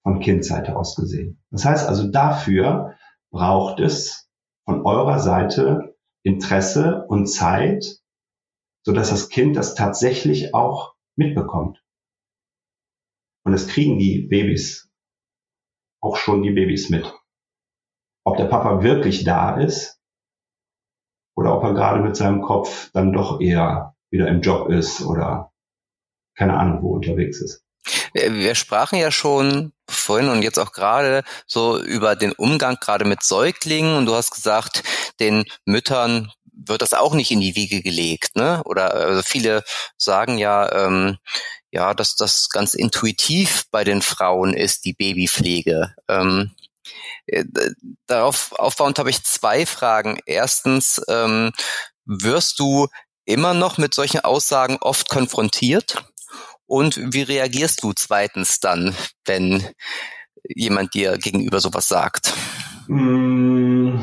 [0.03, 1.41] Von Kindseite aus gesehen.
[1.49, 2.95] Das heißt also, dafür
[3.31, 4.29] braucht es
[4.65, 8.01] von eurer Seite Interesse und Zeit,
[8.86, 11.83] so dass das Kind das tatsächlich auch mitbekommt.
[13.45, 14.89] Und das kriegen die Babys,
[16.01, 17.13] auch schon die Babys mit
[18.23, 19.99] ob der Papa wirklich da ist
[21.36, 25.51] oder ob er gerade mit seinem Kopf dann doch eher wieder im Job ist oder
[26.36, 27.63] keine Ahnung wo unterwegs ist.
[28.13, 33.23] Wir sprachen ja schon vorhin und jetzt auch gerade so über den Umgang gerade mit
[33.23, 34.83] Säuglingen und du hast gesagt,
[35.19, 38.62] den Müttern wird das auch nicht in die Wiege gelegt, ne?
[38.65, 39.63] Oder also viele
[39.97, 41.17] sagen ja, ähm,
[41.71, 45.95] ja, dass das ganz intuitiv bei den Frauen ist, die Babypflege.
[46.07, 46.62] Ähm, äh,
[48.08, 50.19] darauf aufbauend habe ich zwei Fragen.
[50.25, 51.51] Erstens, ähm,
[52.06, 52.88] wirst du
[53.25, 56.03] immer noch mit solchen Aussagen oft konfrontiert?
[56.65, 59.63] Und wie reagierst du zweitens dann, wenn
[60.43, 62.34] jemand dir gegenüber sowas sagt?
[62.88, 63.99] Mm,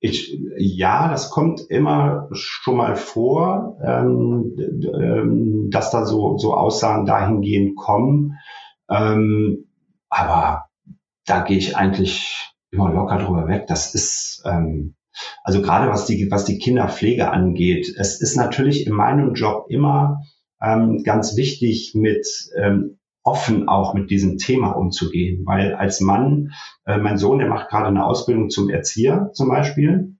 [0.00, 7.06] ich, ja, das kommt immer schon mal vor, ähm, ähm, dass da so, so Aussagen
[7.06, 8.38] dahingehend kommen.
[8.90, 9.66] Ähm,
[10.08, 10.63] aber
[11.26, 13.66] da gehe ich eigentlich immer locker drüber weg.
[13.66, 14.94] Das ist, ähm,
[15.42, 20.22] also gerade was die, was die Kinderpflege angeht, es ist natürlich in meinem Job immer
[20.60, 26.52] ähm, ganz wichtig, mit ähm, offen auch mit diesem Thema umzugehen, weil als Mann,
[26.84, 30.16] äh, mein Sohn, der macht gerade eine Ausbildung zum Erzieher zum Beispiel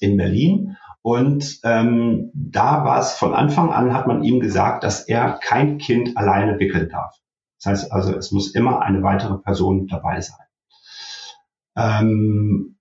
[0.00, 0.76] in Berlin.
[1.02, 5.78] Und ähm, da war es von Anfang an, hat man ihm gesagt, dass er kein
[5.78, 7.16] Kind alleine wickeln darf.
[7.62, 10.46] Das heißt also, es muss immer eine weitere Person dabei sein.
[11.76, 12.76] Ähm,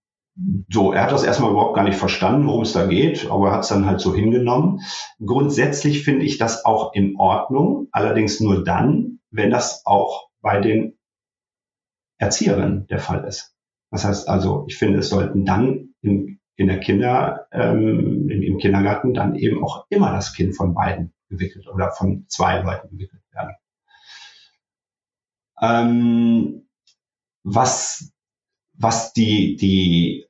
[0.70, 3.54] so, er hat das erstmal überhaupt gar nicht verstanden, worum es da geht, aber er
[3.54, 4.80] hat es dann halt so hingenommen.
[5.24, 10.98] Grundsätzlich finde ich das auch in Ordnung, allerdings nur dann, wenn das auch bei den
[12.18, 13.54] Erzieherin der Fall ist.
[13.92, 18.58] Das heißt also, ich finde, es sollten dann in, in der Kinder, ähm, im, im
[18.58, 23.24] Kindergarten dann eben auch immer das Kind von beiden gewickelt oder von zwei Leuten gewickelt
[23.32, 23.56] werden.
[25.62, 26.68] Ähm,
[27.44, 28.12] was,
[28.74, 30.26] was die, die,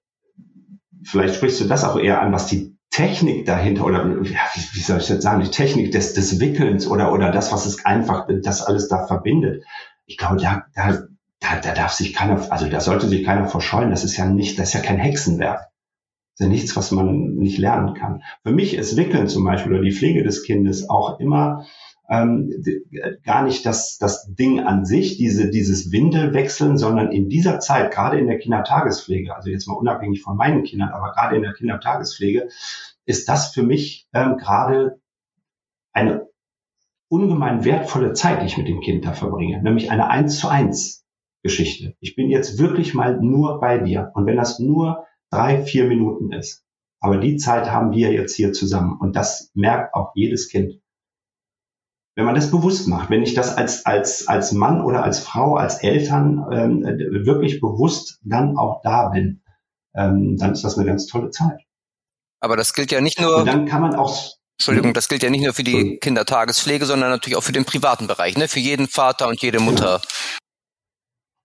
[1.03, 4.81] vielleicht sprichst du das auch eher an, was die Technik dahinter oder ja, wie, wie
[4.81, 8.27] soll ich jetzt sagen, die Technik des, des Wickelns oder, oder das, was es einfach,
[8.43, 9.63] das alles da verbindet.
[10.05, 11.07] Ich glaube, da, da,
[11.39, 13.91] da, da darf sich keiner, also da sollte sich keiner verscheuen.
[13.91, 15.59] Das ist ja nicht, das ist ja kein Hexenwerk.
[15.59, 18.23] Das ist ja nichts, was man nicht lernen kann.
[18.43, 21.65] Für mich ist Wickeln zum Beispiel oder die Pflege des Kindes auch immer
[22.11, 22.51] ähm,
[23.23, 28.19] gar nicht das, das Ding an sich, diese, dieses Windelwechseln, sondern in dieser Zeit, gerade
[28.19, 32.49] in der Kindertagespflege, also jetzt mal unabhängig von meinen Kindern, aber gerade in der Kindertagespflege,
[33.05, 34.99] ist das für mich ähm, gerade
[35.93, 36.27] eine
[37.07, 41.05] ungemein wertvolle Zeit, die ich mit dem Kind da verbringe, nämlich eine eins zu eins
[41.43, 41.95] Geschichte.
[42.01, 44.11] Ich bin jetzt wirklich mal nur bei dir.
[44.15, 46.65] Und wenn das nur drei, vier Minuten ist,
[46.99, 48.97] aber die Zeit haben wir jetzt hier zusammen.
[48.99, 50.80] Und das merkt auch jedes Kind
[52.15, 55.55] wenn man das bewusst macht, wenn ich das als, als, als Mann oder als Frau,
[55.55, 56.83] als Eltern ähm,
[57.25, 59.41] wirklich bewusst dann auch da bin,
[59.95, 61.61] ähm, dann ist das eine ganz tolle Zeit.
[62.41, 63.37] Aber das gilt ja nicht nur.
[63.37, 64.35] Und dann kann man auch.
[64.57, 68.07] Entschuldigung, das gilt ja nicht nur für die Kindertagespflege, sondern natürlich auch für den privaten
[68.07, 68.47] Bereich, ne?
[68.47, 70.01] Für jeden Vater und jede Mutter.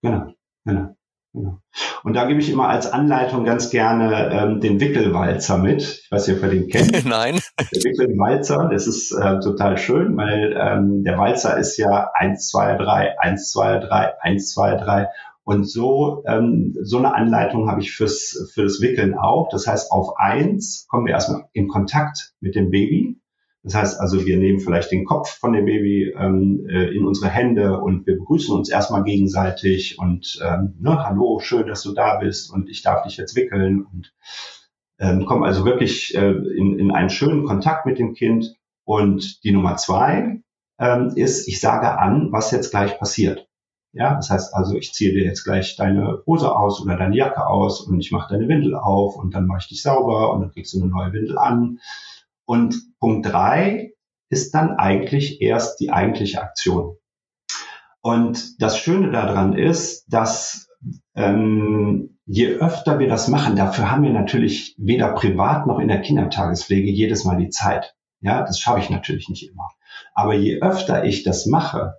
[0.02, 0.96] Genau, genau.
[1.33, 1.61] Genau.
[2.04, 5.82] Und da gebe ich immer als Anleitung ganz gerne ähm, den Wickelwalzer mit.
[5.82, 7.04] Ich weiß nicht, ob ihr den kennt.
[7.06, 7.40] Nein.
[7.59, 12.76] Der Wickelwalzer, das ist äh, total schön, weil ähm, der Walzer ist ja eins zwei
[12.76, 15.09] drei eins zwei drei eins zwei drei
[15.44, 19.48] Und so, ähm, so eine Anleitung habe ich fürs, für das Wickeln auch.
[19.50, 23.20] Das heißt, auf eins kommen wir erstmal in Kontakt mit dem Baby.
[23.66, 27.29] Das heißt also, wir nehmen vielleicht den Kopf von dem Baby ähm, äh, in unsere
[27.29, 32.18] Hände und wir begrüßen uns erstmal gegenseitig und ähm, ne, hallo, schön, dass du da
[32.18, 34.14] bist und ich darf dich jetzt wickeln und
[35.00, 38.55] ähm, kommen also wirklich äh, in, in einen schönen Kontakt mit dem Kind.
[38.85, 40.42] Und die Nummer zwei
[40.79, 43.48] ähm, ist, ich sage an, was jetzt gleich passiert.
[43.92, 47.44] Ja, das heißt also, ich ziehe dir jetzt gleich deine Hose aus oder deine Jacke
[47.44, 50.52] aus und ich mache deine Windel auf und dann mache ich dich sauber und dann
[50.52, 51.81] kriegst du eine neue Windel an.
[52.46, 53.92] Und Punkt drei
[54.28, 56.96] ist dann eigentlich erst die eigentliche Aktion.
[58.00, 60.68] Und das Schöne daran ist, dass
[61.14, 66.00] ähm, je öfter wir das machen, dafür haben wir natürlich weder privat noch in der
[66.00, 67.94] Kindertagespflege jedes Mal die Zeit.
[68.20, 69.70] Ja, das schaffe ich natürlich nicht immer.
[70.14, 71.94] Aber je öfter ich das mache,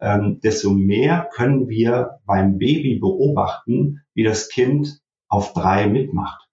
[0.00, 6.48] ähm, desto mehr können wir beim Baby beobachten, wie das Kind auf drei mitmacht.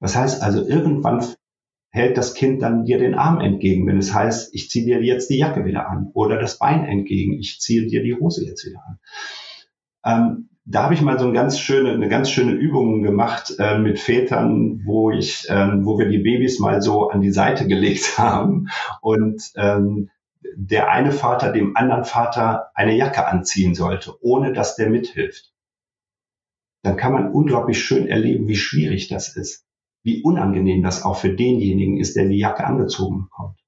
[0.00, 1.24] Das heißt also, irgendwann
[1.90, 5.28] hält das Kind dann dir den Arm entgegen, wenn es heißt, ich ziehe dir jetzt
[5.28, 8.80] die Jacke wieder an oder das Bein entgegen, ich ziehe dir die Hose jetzt wieder
[8.86, 8.98] an.
[10.04, 13.78] Ähm, da habe ich mal so eine ganz schöne, eine ganz schöne Übung gemacht äh,
[13.78, 18.18] mit Vätern, wo ich, ähm, wo wir die Babys mal so an die Seite gelegt
[18.18, 18.68] haben
[19.00, 20.10] und ähm,
[20.56, 25.52] der eine Vater dem anderen Vater eine Jacke anziehen sollte, ohne dass der mithilft.
[26.82, 29.66] Dann kann man unglaublich schön erleben, wie schwierig das ist
[30.02, 33.58] wie unangenehm das auch für denjenigen ist, der die Jacke angezogen bekommt.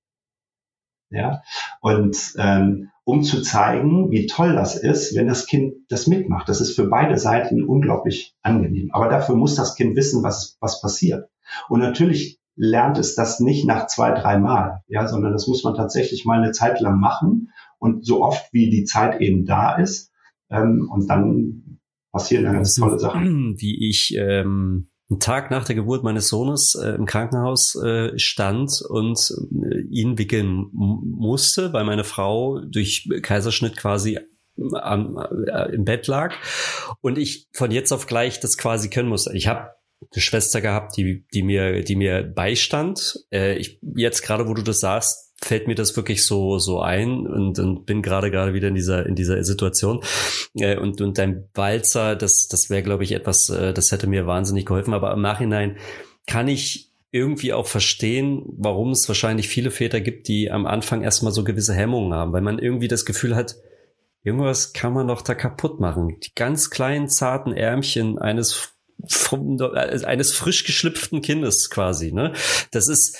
[1.10, 1.42] Ja,
[1.80, 6.48] und ähm, um zu zeigen, wie toll das ist, wenn das Kind das mitmacht.
[6.48, 8.90] Das ist für beide Seiten unglaublich angenehm.
[8.92, 11.28] Aber dafür muss das Kind wissen, was, was passiert.
[11.68, 15.74] Und natürlich lernt es das nicht nach zwei, drei Mal, ja, sondern das muss man
[15.74, 20.12] tatsächlich mal eine Zeit lang machen und so oft wie die Zeit eben da ist.
[20.50, 21.80] Ähm, und dann
[22.12, 23.56] passieren dann ganz tolle Sachen.
[23.58, 28.80] Wie ich ähm, einen Tag nach der Geburt meines Sohnes äh, im Krankenhaus äh, stand
[28.88, 29.18] und
[29.62, 34.18] äh, ihn wickeln musste, weil meine Frau durch Kaiserschnitt quasi
[34.72, 36.34] am, äh, im Bett lag
[37.00, 39.36] und ich von jetzt auf gleich das quasi können musste.
[39.36, 39.70] Ich habe
[40.00, 43.18] eine Schwester gehabt, die, die mir, die mir beistand.
[43.30, 47.26] Äh, ich jetzt gerade, wo du das sagst, fällt mir das wirklich so so ein
[47.26, 50.00] und, und bin gerade gerade wieder in dieser in dieser Situation
[50.54, 54.26] äh, und und dein Walzer das das wäre glaube ich etwas äh, das hätte mir
[54.26, 55.76] wahnsinnig geholfen aber im Nachhinein
[56.26, 61.32] kann ich irgendwie auch verstehen, warum es wahrscheinlich viele Väter gibt, die am Anfang erstmal
[61.32, 63.56] so gewisse Hemmungen haben, weil man irgendwie das Gefühl hat,
[64.22, 66.18] irgendwas kann man doch da kaputt machen.
[66.20, 68.72] Die ganz kleinen zarten Ärmchen eines
[69.30, 72.32] äh, eines frisch geschlüpften Kindes quasi, ne?
[72.70, 73.18] Das ist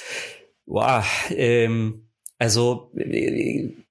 [0.65, 2.09] wow, ähm,
[2.43, 2.91] Also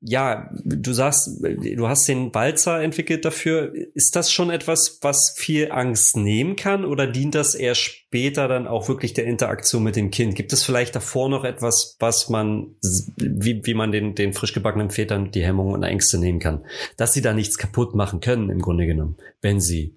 [0.02, 3.74] ja, du sagst, du hast den Balzer entwickelt dafür.
[3.94, 8.68] Ist das schon etwas, was viel Angst nehmen kann oder dient das eher später dann
[8.68, 10.36] auch wirklich der Interaktion mit dem Kind?
[10.36, 12.76] Gibt es vielleicht davor noch etwas, was man,
[13.16, 16.66] wie, wie man den, den frisch gebackenen Vätern die Hemmungen und Ängste nehmen kann?
[16.98, 19.96] Dass sie da nichts kaputt machen können, im Grunde genommen, wenn sie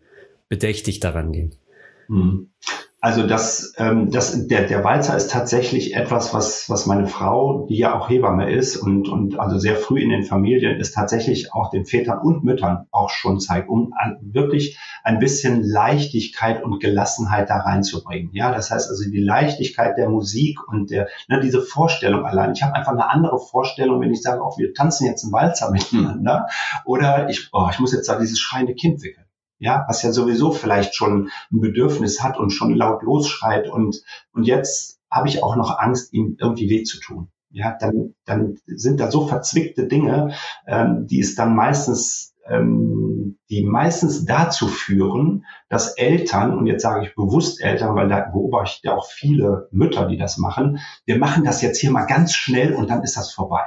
[0.49, 1.57] bedächtig daran gehen.
[2.07, 2.51] Hm.
[3.05, 7.77] Also das, ähm, das, der, der Walzer ist tatsächlich etwas, was, was meine Frau, die
[7.77, 11.69] ja auch Hebamme ist und, und also sehr früh in den Familien ist, tatsächlich auch
[11.69, 17.51] den Vätern und Müttern auch schon zeigt, um an, wirklich ein bisschen Leichtigkeit und Gelassenheit
[17.51, 18.31] da reinzubringen.
[18.33, 22.53] Ja, das heißt also die Leichtigkeit der Musik und der, ne, diese Vorstellung allein.
[22.53, 25.71] Ich habe einfach eine andere Vorstellung, wenn ich sage, auch wir tanzen jetzt einen Walzer
[25.71, 26.47] miteinander
[26.87, 29.24] oder ich, oh, ich muss jetzt da dieses schreiende Kind wickeln
[29.64, 34.03] ja, was ja sowieso vielleicht schon ein Bedürfnis hat und schon laut losschreit und,
[34.35, 37.29] und jetzt habe ich auch noch Angst, ihm irgendwie weh zu tun.
[37.50, 40.35] Ja, dann, dann sind da so verzwickte Dinge,
[40.66, 47.07] ähm, die es dann meistens, ähm, die meistens dazu führen, dass Eltern, und jetzt sage
[47.07, 51.18] ich bewusst Eltern, weil da beobachte ich ja auch viele Mütter, die das machen, wir
[51.18, 53.62] machen das jetzt hier mal ganz schnell und dann ist das vorbei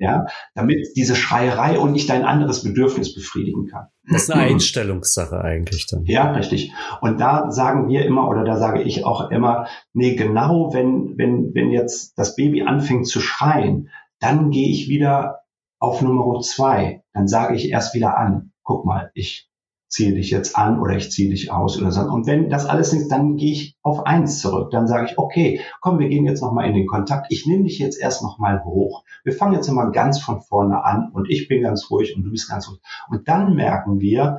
[0.00, 3.88] ja, damit diese Schreierei und nicht dein anderes Bedürfnis befriedigen kann.
[4.10, 6.04] Das ist eine Einstellungssache eigentlich dann.
[6.06, 6.72] Ja, richtig.
[7.02, 11.54] Und da sagen wir immer oder da sage ich auch immer, nee, genau wenn, wenn,
[11.54, 15.40] wenn jetzt das Baby anfängt zu schreien, dann gehe ich wieder
[15.78, 17.02] auf Nummer zwei.
[17.12, 19.49] Dann sage ich erst wieder an, guck mal, ich
[19.90, 22.02] ziehe dich jetzt an oder ich ziehe dich aus oder so.
[22.02, 24.70] Und wenn das alles nicht, dann gehe ich auf eins zurück.
[24.70, 27.26] Dann sage ich, okay, komm, wir gehen jetzt nochmal in den Kontakt.
[27.30, 29.04] Ich nehme dich jetzt erst nochmal hoch.
[29.24, 32.30] Wir fangen jetzt mal ganz von vorne an und ich bin ganz ruhig und du
[32.30, 32.80] bist ganz ruhig.
[33.08, 34.38] Und dann merken wir,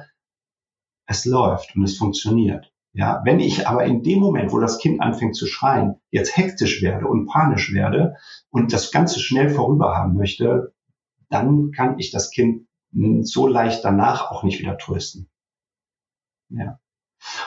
[1.06, 2.72] es läuft und es funktioniert.
[2.94, 6.82] Ja, wenn ich aber in dem Moment, wo das Kind anfängt zu schreien, jetzt hektisch
[6.82, 8.16] werde und panisch werde
[8.50, 10.74] und das Ganze schnell vorüber haben möchte,
[11.30, 12.68] dann kann ich das Kind
[13.22, 15.31] so leicht danach auch nicht wieder trösten.
[16.52, 16.80] Ja.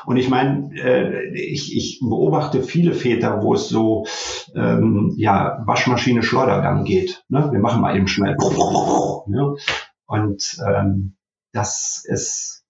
[0.07, 4.07] Und ich meine, äh, ich, ich beobachte viele Väter, wo es so
[4.55, 7.25] ähm, ja Waschmaschine Schleudergang geht.
[7.29, 7.51] Ne?
[7.51, 8.37] Wir machen mal eben schnell.
[9.27, 9.57] Ne?
[10.07, 11.17] Und ähm,
[11.53, 12.65] das ist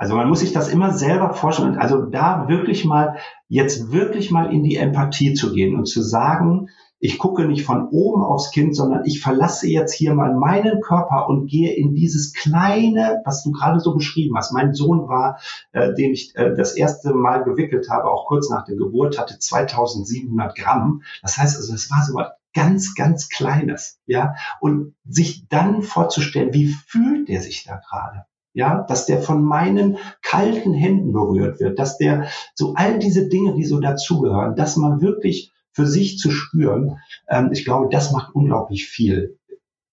[0.00, 1.76] also man muss sich das immer selber vorstellen.
[1.76, 6.70] Also da wirklich mal jetzt wirklich mal in die Empathie zu gehen und zu sagen,
[7.00, 11.28] ich gucke nicht von oben aufs Kind, sondern ich verlasse jetzt hier mal meinen Körper
[11.28, 14.52] und gehe in dieses kleine, was du gerade so beschrieben hast.
[14.52, 15.40] Mein Sohn war,
[15.72, 19.38] äh, den ich äh, das erste Mal gewickelt habe, auch kurz nach der Geburt, hatte
[19.38, 21.02] 2700 Gramm.
[21.22, 24.34] Das heißt also, es war so was ganz, ganz Kleines, ja.
[24.60, 28.26] Und sich dann vorzustellen, wie fühlt der sich da gerade?
[28.52, 33.54] ja, dass der von meinen kalten Händen berührt wird, dass der so all diese Dinge,
[33.54, 38.34] die so dazugehören, dass man wirklich für sich zu spüren, ähm, ich glaube, das macht
[38.34, 39.38] unglaublich viel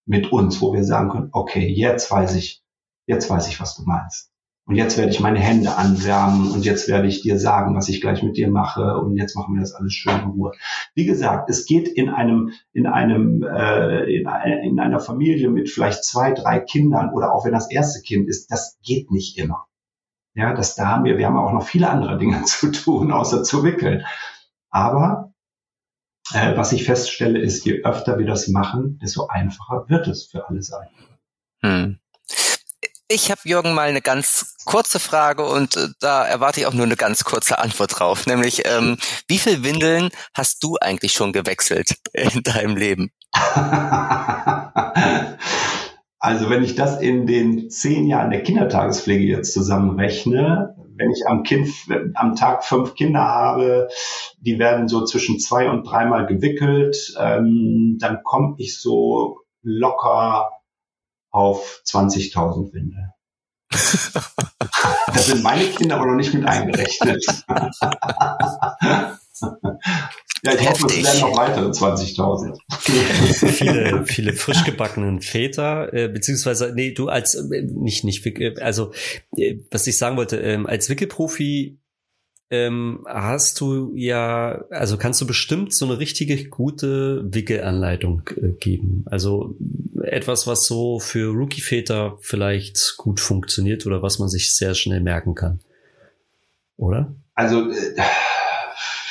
[0.05, 2.63] mit uns, wo wir sagen können, okay, jetzt weiß ich,
[3.05, 4.31] jetzt weiß ich, was du meinst.
[4.67, 8.01] Und jetzt werde ich meine Hände anwärmen und jetzt werde ich dir sagen, was ich
[8.01, 10.51] gleich mit dir mache und jetzt machen wir das alles schön in Ruhe.
[10.93, 14.27] Wie gesagt, es geht in einem, in einem, äh, in,
[14.63, 18.51] in einer Familie mit vielleicht zwei, drei Kindern oder auch wenn das erste Kind ist,
[18.51, 19.67] das geht nicht immer.
[20.35, 23.43] Ja, das da haben wir, wir haben auch noch viele andere Dinge zu tun, außer
[23.43, 24.03] zu wickeln.
[24.69, 25.31] Aber
[26.33, 30.47] äh, was ich feststelle, ist, je öfter wir das machen, desto einfacher wird es für
[30.47, 30.87] alle sein.
[31.61, 31.99] Hm.
[33.09, 36.85] Ich habe Jürgen mal eine ganz kurze Frage und äh, da erwarte ich auch nur
[36.85, 38.97] eine ganz kurze Antwort drauf, nämlich ähm,
[39.29, 43.11] wie viel Windeln hast du eigentlich schon gewechselt in deinem Leben?
[46.19, 51.43] also wenn ich das in den zehn Jahren der Kindertagespflege jetzt zusammenrechne, wenn ich am
[51.43, 51.69] Kind
[52.15, 53.89] am Tag fünf Kinder habe,
[54.39, 60.49] die werden so zwischen zwei und dreimal gewickelt, ähm, dann komme ich so locker
[61.31, 63.13] auf 20.000 Winde.
[65.07, 67.23] da sind meine Kinder aber noch nicht mit eingerechnet.
[70.43, 70.69] Ja, ich Heftig.
[70.69, 72.57] hoffe, es werden noch weitere 20.000.
[73.51, 78.91] viele, viele frisch gebackenen Väter, äh, beziehungsweise, nee, du als, äh, nicht, nicht, äh, also,
[79.35, 81.79] äh, was ich sagen wollte, äh, als Wickelprofi
[82.49, 89.03] ähm, hast du ja, also kannst du bestimmt so eine richtige gute Wickelanleitung äh, geben.
[89.07, 89.57] Also
[90.01, 95.35] etwas, was so für Rookie-Väter vielleicht gut funktioniert oder was man sich sehr schnell merken
[95.35, 95.59] kann.
[96.77, 97.13] Oder?
[97.33, 97.95] Also äh,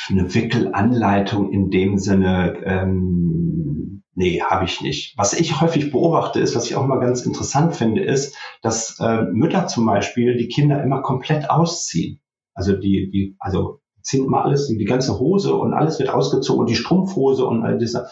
[0.09, 5.17] eine Wickelanleitung in dem Sinne, ähm, nee, habe ich nicht.
[5.17, 9.23] Was ich häufig beobachte, ist, was ich auch mal ganz interessant finde, ist, dass äh,
[9.31, 12.19] Mütter zum Beispiel die Kinder immer komplett ausziehen.
[12.53, 16.69] Also die, die, also ziehen immer alles, die ganze Hose und alles wird ausgezogen und
[16.69, 18.07] die Strumpfhose und all diese.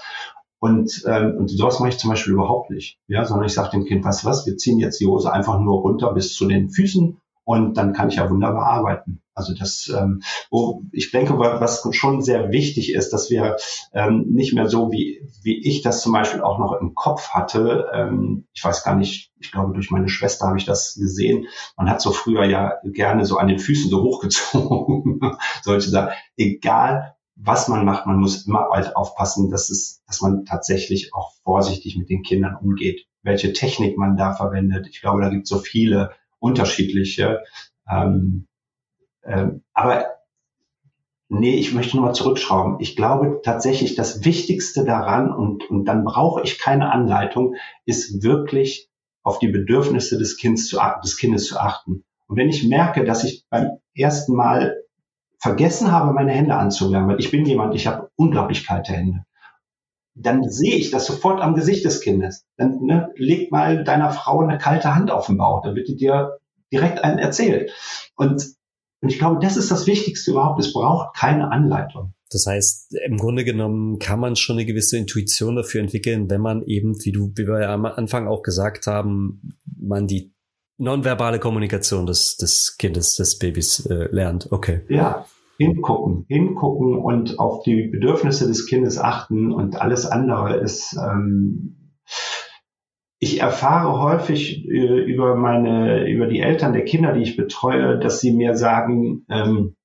[0.59, 2.99] Und, ähm, und sowas mache ich zum Beispiel überhaupt nicht.
[3.07, 5.81] Ja, sondern ich sage dem Kind, was was, wir ziehen jetzt die Hose einfach nur
[5.81, 9.21] runter bis zu den Füßen und dann kann ich ja wunderbar arbeiten.
[9.36, 13.57] Also das, ähm, wo ich denke, was schon sehr wichtig ist, dass wir
[13.93, 17.88] ähm, nicht mehr so wie wie ich das zum Beispiel auch noch im Kopf hatte.
[17.93, 21.47] Ähm, ich weiß gar nicht, ich glaube durch meine Schwester habe ich das gesehen.
[21.75, 25.19] Man hat so früher ja gerne so an den Füßen so hochgezogen,
[25.61, 26.13] solche Sachen.
[26.38, 31.33] Egal was man macht, man muss immer halt aufpassen, dass es, dass man tatsächlich auch
[31.43, 33.05] vorsichtig mit den Kindern umgeht.
[33.23, 34.88] Welche Technik man da verwendet.
[34.88, 37.43] Ich glaube, da gibt es so viele unterschiedliche.
[37.89, 38.47] Ähm,
[39.26, 40.05] ähm, aber
[41.30, 42.78] nee, ich möchte nochmal zurückschrauben.
[42.80, 47.55] Ich glaube tatsächlich, das Wichtigste daran, und, und dann brauche ich keine Anleitung,
[47.86, 48.89] ist wirklich
[49.23, 52.03] auf die Bedürfnisse des, Kindes zu, des Kindes zu achten.
[52.28, 54.84] Und wenn ich merke, dass ich beim ersten Mal
[55.39, 59.26] vergessen habe, meine Hände anzuwärmen, weil ich bin jemand, ich habe unglaublich kalte Hände,
[60.15, 62.45] dann sehe ich das sofort am Gesicht des Kindes.
[62.55, 65.97] Dann ne, leg mal deiner Frau eine kalte Hand auf den Bauch, dann wird die
[65.97, 66.38] dir
[66.71, 67.71] direkt einen erzählt.
[68.15, 68.54] Und
[69.05, 70.59] und ich glaube, das ist das Wichtigste überhaupt.
[70.59, 72.15] Es braucht keine Anleitung.
[72.31, 76.63] Das heißt, im Grunde genommen kann man schon eine gewisse Intuition dafür entwickeln, wenn man
[76.63, 80.33] eben, wie du, wie wir am Anfang auch gesagt haben, man die
[80.79, 84.51] nonverbale Kommunikation des, des Kindes, des Babys äh, lernt.
[84.51, 84.81] Okay.
[84.89, 85.27] Ja,
[85.59, 91.84] hingucken, hingucken und auf die Bedürfnisse des Kindes achten und alles andere ist ähm,
[93.26, 98.21] ich erfahre häufig äh, über meine, über die Eltern der Kinder, die ich betreue, dass
[98.21, 99.76] sie mir sagen, ähm,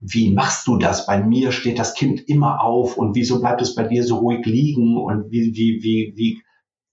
[0.00, 1.06] wie machst du das?
[1.06, 4.46] Bei mir steht das Kind immer auf und wieso bleibt es bei dir so ruhig
[4.46, 6.42] liegen und wie, wie, wie, wie,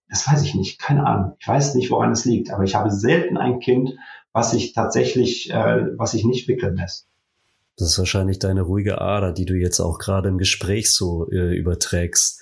[0.10, 1.38] das weiß ich nicht, keine Ahnung.
[1.40, 3.96] Ich weiß nicht, woran es liegt, aber ich habe selten ein Kind,
[4.34, 7.08] was sich tatsächlich, äh, was sich nicht wickeln lässt.
[7.78, 11.56] Das ist wahrscheinlich deine ruhige Ader, die du jetzt auch gerade im Gespräch so äh,
[11.56, 12.42] überträgst.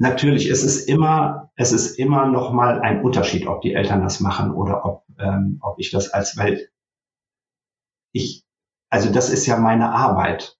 [0.00, 4.20] Natürlich, es ist immer, es ist immer noch mal ein Unterschied, ob die Eltern das
[4.20, 6.70] machen oder ob, ähm, ob ich das als, weil
[8.10, 8.46] ich,
[8.88, 10.56] also das ist ja meine Arbeit.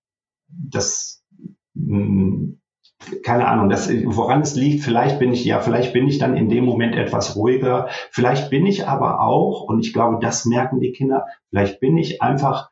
[0.47, 1.24] Das,
[1.72, 2.61] mh, hm,
[3.22, 6.51] keine Ahnung, das, woran es liegt, vielleicht bin ich, ja, vielleicht bin ich dann in
[6.51, 10.93] dem Moment etwas ruhiger, vielleicht bin ich aber auch, und ich glaube, das merken die
[10.93, 12.68] Kinder, vielleicht bin ich einfach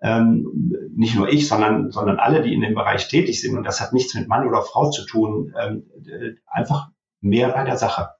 [0.00, 3.80] ähm, nicht nur ich, sondern, sondern alle, die in dem Bereich tätig sind, und das
[3.80, 6.90] hat nichts mit Mann oder Frau zu tun, ähm, äh, einfach
[7.20, 8.10] mehr bei der Sache.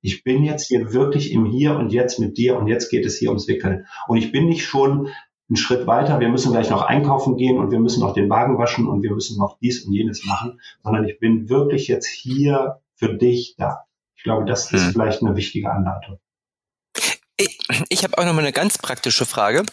[0.00, 3.18] Ich bin jetzt hier wirklich im Hier und Jetzt mit dir und jetzt geht es
[3.18, 3.86] hier ums Wickeln.
[4.06, 5.08] Und ich bin nicht schon
[5.48, 8.58] einen Schritt weiter, wir müssen gleich noch einkaufen gehen und wir müssen noch den Wagen
[8.58, 12.80] waschen und wir müssen noch dies und jenes machen, sondern ich bin wirklich jetzt hier
[12.94, 13.84] für dich da.
[14.16, 14.92] Ich glaube, das ist hm.
[14.92, 16.18] vielleicht eine wichtige Anleitung.
[17.36, 17.58] Ich,
[17.88, 19.64] ich habe auch noch mal eine ganz praktische Frage.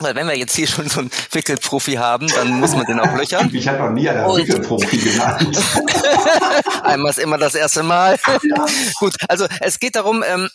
[0.00, 3.14] Weil wenn wir jetzt hier schon so einen Wickelprofi haben, dann muss man den auch
[3.14, 3.50] löchern.
[3.52, 5.58] Ich habe noch nie einen Wickelprofi genannt.
[6.82, 8.18] Einmal ist immer das erste Mal.
[8.42, 8.66] Ja.
[8.98, 10.48] Gut, also es geht darum, ähm,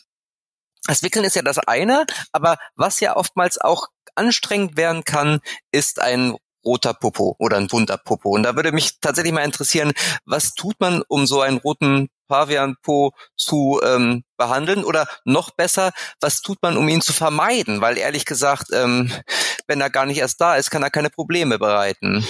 [0.85, 5.39] das Wickeln ist ja das eine, aber was ja oftmals auch anstrengend werden kann,
[5.71, 6.35] ist ein
[6.67, 8.29] roter Popo oder ein bunter Popo.
[8.29, 9.93] Und da würde mich tatsächlich mal interessieren,
[10.25, 14.83] was tut man, um so einen roten Pavian-Po zu ähm, behandeln?
[14.83, 15.91] Oder noch besser,
[16.21, 17.81] was tut man, um ihn zu vermeiden?
[17.81, 19.11] Weil ehrlich gesagt, ähm,
[19.67, 22.23] wenn er gar nicht erst da ist, kann er keine Probleme bereiten.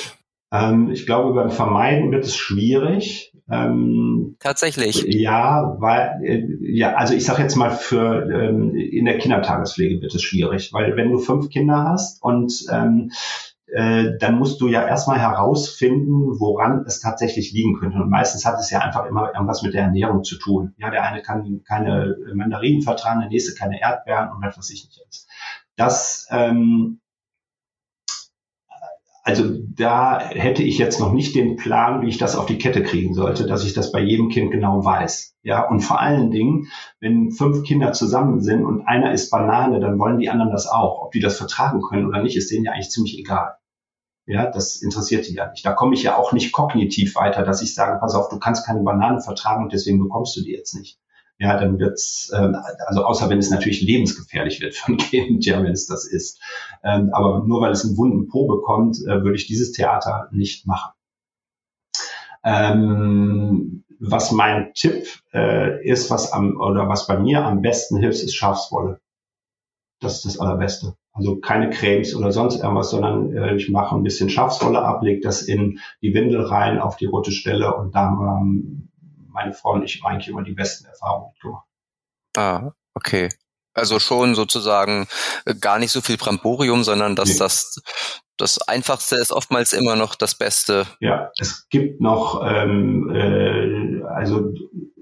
[0.51, 3.33] Ähm, ich glaube, beim Vermeiden wird es schwierig.
[3.49, 5.03] Ähm, Tatsächlich.
[5.07, 10.13] Ja, weil äh, ja, also ich sage jetzt mal für ähm, in der Kindertagespflege wird
[10.13, 13.11] es schwierig, weil wenn du fünf Kinder hast und ähm,
[13.67, 17.97] äh, dann musst du ja erstmal herausfinden, woran es tatsächlich liegen könnte.
[17.97, 20.73] Und meistens hat es ja einfach immer irgendwas mit der Ernährung zu tun.
[20.77, 24.85] Ja, der eine kann keine Mandarinen vertragen, der nächste keine Erdbeeren und was weiß ich
[24.85, 25.27] nicht alles.
[25.75, 27.01] Das, ähm,
[29.27, 29.43] also
[29.75, 33.13] da hätte ich jetzt noch nicht den Plan, wie ich das auf die Kette kriegen
[33.13, 35.35] sollte, dass ich das bei jedem Kind genau weiß.
[35.43, 36.69] Ja, und vor allen Dingen,
[37.01, 41.01] wenn fünf Kinder zusammen sind und einer isst Banane, dann wollen die anderen das auch.
[41.03, 43.57] Ob die das vertragen können oder nicht, ist denen ja eigentlich ziemlich egal.
[44.27, 45.65] Ja, das interessiert die ja nicht.
[45.65, 48.65] Da komme ich ja auch nicht kognitiv weiter, dass ich sage, pass auf, du kannst
[48.65, 50.99] keine Banane vertragen und deswegen bekommst du die jetzt nicht
[51.39, 52.51] ja, dann wird's, äh,
[52.85, 56.41] also außer wenn es natürlich lebensgefährlich wird ein Kind, ja, wenn es das ist.
[56.83, 60.65] Ähm, aber nur weil es einen wunden Po bekommt, äh, würde ich dieses Theater nicht
[60.65, 60.93] machen.
[62.43, 68.23] Ähm, was mein Tipp äh, ist, was am oder was bei mir am besten hilft,
[68.23, 68.99] ist Schafswolle.
[69.99, 70.95] Das ist das Allerbeste.
[71.13, 75.23] Also keine Cremes oder sonst irgendwas, sondern äh, ich mache ein bisschen Schafswolle ab, leg
[75.23, 78.89] das in die Windel rein auf die rote Stelle und da ähm,
[79.37, 81.65] meine Frau und ich eigentlich immer die besten Erfahrungen gemacht.
[82.35, 83.29] Ah, okay.
[83.73, 85.07] Also schon sozusagen
[85.45, 87.37] äh, gar nicht so viel Bramborium, sondern dass nee.
[87.37, 87.81] das
[88.37, 90.85] das Einfachste ist oftmals immer noch das Beste.
[90.99, 94.53] Ja, es gibt noch ähm, äh, also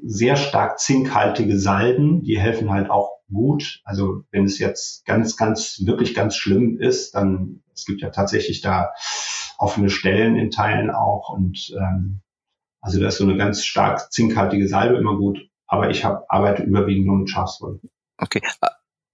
[0.04, 3.82] sehr stark zinkhaltige Salben, die helfen halt auch gut.
[3.84, 8.62] Also wenn es jetzt ganz, ganz, wirklich ganz schlimm ist, dann es gibt ja tatsächlich
[8.62, 8.94] da
[9.58, 12.22] offene Stellen in Teilen auch und ähm,
[12.86, 15.40] also da ist so eine ganz stark zinkhaltige Salbe immer gut.
[15.66, 17.80] Aber ich hab, arbeite überwiegend nur mit Schafswolle.
[18.18, 18.42] Okay.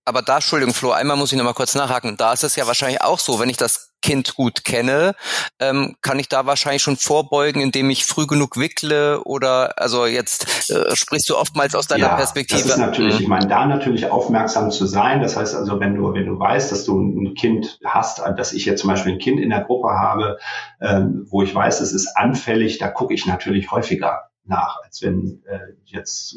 [0.06, 2.18] Aber da, Entschuldigung, Flo, einmal muss ich noch mal kurz nachhaken.
[2.18, 5.14] Da ist es ja wahrscheinlich auch so, wenn ich das Kind gut kenne,
[5.60, 10.72] ähm, kann ich da wahrscheinlich schon vorbeugen, indem ich früh genug wickle oder also jetzt
[10.72, 12.62] äh, sprichst du oftmals aus deiner ja, Perspektive.
[12.64, 13.22] Das ist natürlich, mhm.
[13.22, 15.22] ich meine, da natürlich aufmerksam zu sein.
[15.22, 18.66] Das heißt also, wenn du, wenn du weißt, dass du ein Kind hast, dass ich
[18.66, 20.40] jetzt zum Beispiel ein Kind in der Gruppe habe,
[20.82, 25.44] ähm, wo ich weiß, es ist anfällig, da gucke ich natürlich häufiger nach, als wenn
[25.46, 26.36] äh, jetzt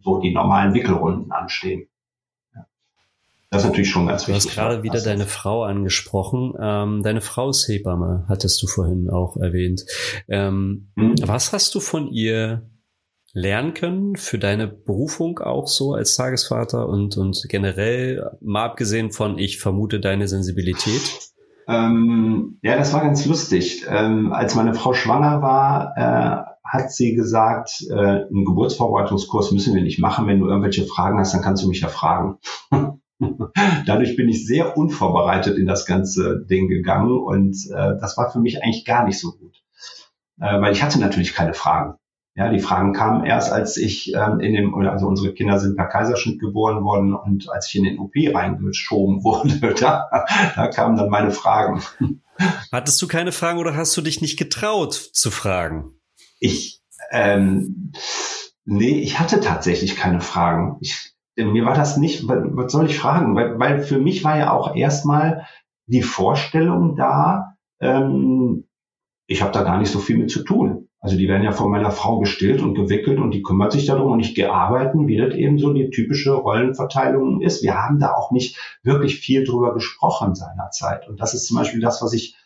[0.00, 1.89] so die normalen Wickelrunden anstehen.
[3.50, 4.44] Das ist natürlich schon ganz wichtig.
[4.44, 6.54] Du hast gerade wieder deine Frau angesprochen.
[6.60, 9.84] Ähm, deine Frau ist Hebamme, hattest du vorhin auch erwähnt.
[10.28, 11.16] Ähm, hm?
[11.22, 12.70] Was hast du von ihr
[13.32, 19.36] lernen können für deine Berufung auch so als Tagesvater und, und generell, mal abgesehen von,
[19.36, 21.32] ich vermute, deine Sensibilität?
[21.66, 23.84] Ähm, ja, das war ganz lustig.
[23.88, 29.82] Ähm, als meine Frau schwanger war, äh, hat sie gesagt, äh, einen Geburtsvorbereitungskurs müssen wir
[29.82, 30.28] nicht machen.
[30.28, 32.38] Wenn du irgendwelche Fragen hast, dann kannst du mich ja fragen.
[33.86, 38.40] Dadurch bin ich sehr unvorbereitet in das ganze Ding gegangen und äh, das war für
[38.40, 39.62] mich eigentlich gar nicht so gut,
[40.40, 41.94] äh, weil ich hatte natürlich keine Fragen.
[42.36, 45.86] Ja, die Fragen kamen erst, als ich ähm, in dem, also unsere Kinder sind per
[45.86, 50.08] Kaiserschnitt geboren worden und als ich in den OP reingeschoben wurde, da,
[50.54, 51.82] da kamen dann meine Fragen.
[52.72, 55.92] Hattest du keine Fragen oder hast du dich nicht getraut zu fragen?
[56.38, 57.92] Ich, ähm,
[58.64, 60.78] nee, ich hatte tatsächlich keine Fragen.
[60.80, 61.12] Ich,
[61.44, 63.34] mir war das nicht, was soll ich fragen?
[63.34, 65.46] Weil, weil für mich war ja auch erstmal
[65.86, 68.64] die Vorstellung da, ähm,
[69.26, 70.88] ich habe da gar nicht so viel mit zu tun.
[71.00, 74.12] Also die werden ja von meiner Frau gestillt und gewickelt und die kümmert sich darum
[74.12, 77.62] und ich gehe arbeiten, wie das eben so die typische Rollenverteilung ist.
[77.62, 81.08] Wir haben da auch nicht wirklich viel drüber gesprochen seinerzeit.
[81.08, 82.36] Und das ist zum Beispiel das, was ich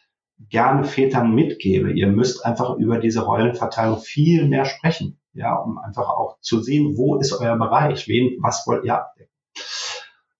[0.51, 1.93] gerne Vätern mitgebe.
[1.93, 6.97] Ihr müsst einfach über diese Rollenverteilung viel mehr sprechen ja, um einfach auch zu sehen,
[6.97, 9.31] wo ist euer Bereich, wen, was wollt ihr abdecken.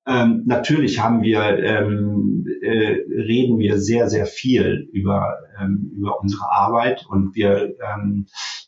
[0.07, 6.51] Ähm, natürlich haben wir, ähm, äh, reden wir sehr, sehr viel über, ähm, über unsere
[6.51, 8.27] Arbeit und wir, ähm,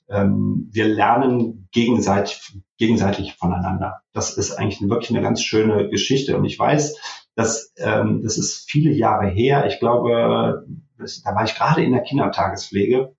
[0.09, 4.01] ähm, wir lernen gegenseitig, gegenseitig voneinander.
[4.14, 6.39] Das ist eigentlich wirklich eine ganz schöne Geschichte.
[6.39, 6.97] Und ich weiß,
[7.35, 9.66] dass ähm, das ist viele Jahre her.
[9.66, 10.64] Ich glaube,
[10.97, 13.16] da war ich gerade in der Kindertagespflege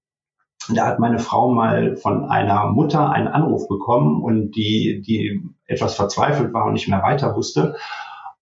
[0.76, 5.96] da hat meine Frau mal von einer Mutter einen Anruf bekommen und die, die etwas
[5.96, 7.76] verzweifelt war und nicht mehr weiter wusste.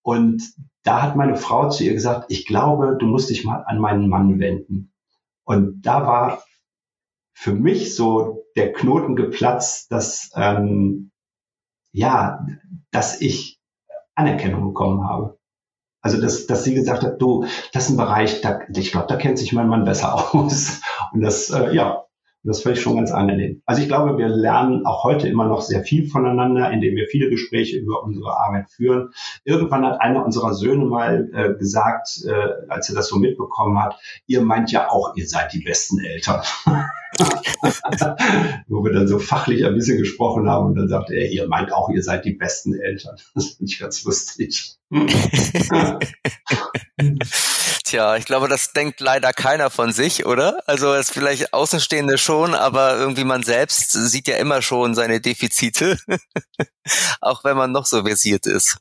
[0.01, 0.41] Und
[0.83, 4.07] da hat meine Frau zu ihr gesagt, ich glaube, du musst dich mal an meinen
[4.07, 4.91] Mann wenden.
[5.43, 6.43] Und da war
[7.33, 11.11] für mich so der Knoten geplatzt, dass, ähm,
[11.91, 12.45] ja,
[12.91, 13.59] dass ich
[14.15, 15.37] Anerkennung bekommen habe.
[16.01, 19.15] Also, dass, dass sie gesagt hat, du, das ist ein Bereich, da, ich glaube, da
[19.15, 20.81] kennt sich mein Mann besser aus.
[21.11, 22.04] Und das, äh, ja,
[22.45, 23.61] das ich schon ganz angenehm.
[23.65, 27.29] Also ich glaube, wir lernen auch heute immer noch sehr viel voneinander, indem wir viele
[27.29, 29.09] Gespräche über unsere Arbeit führen.
[29.43, 33.99] Irgendwann hat einer unserer Söhne mal äh, gesagt, äh, als er das so mitbekommen hat,
[34.27, 36.41] ihr meint ja auch, ihr seid die besten Eltern.
[38.67, 41.73] Wo wir dann so fachlich ein bisschen gesprochen haben und dann sagte er, ihr meint
[41.73, 43.15] auch, ihr seid die besten Eltern.
[43.33, 44.75] Das finde ich ganz lustig.
[47.85, 50.57] Tja, ich glaube, das denkt leider keiner von sich, oder?
[50.65, 55.99] Also es vielleicht Außenstehende schon, aber irgendwie man selbst sieht ja immer schon seine Defizite,
[57.21, 58.79] auch wenn man noch so versiert ist.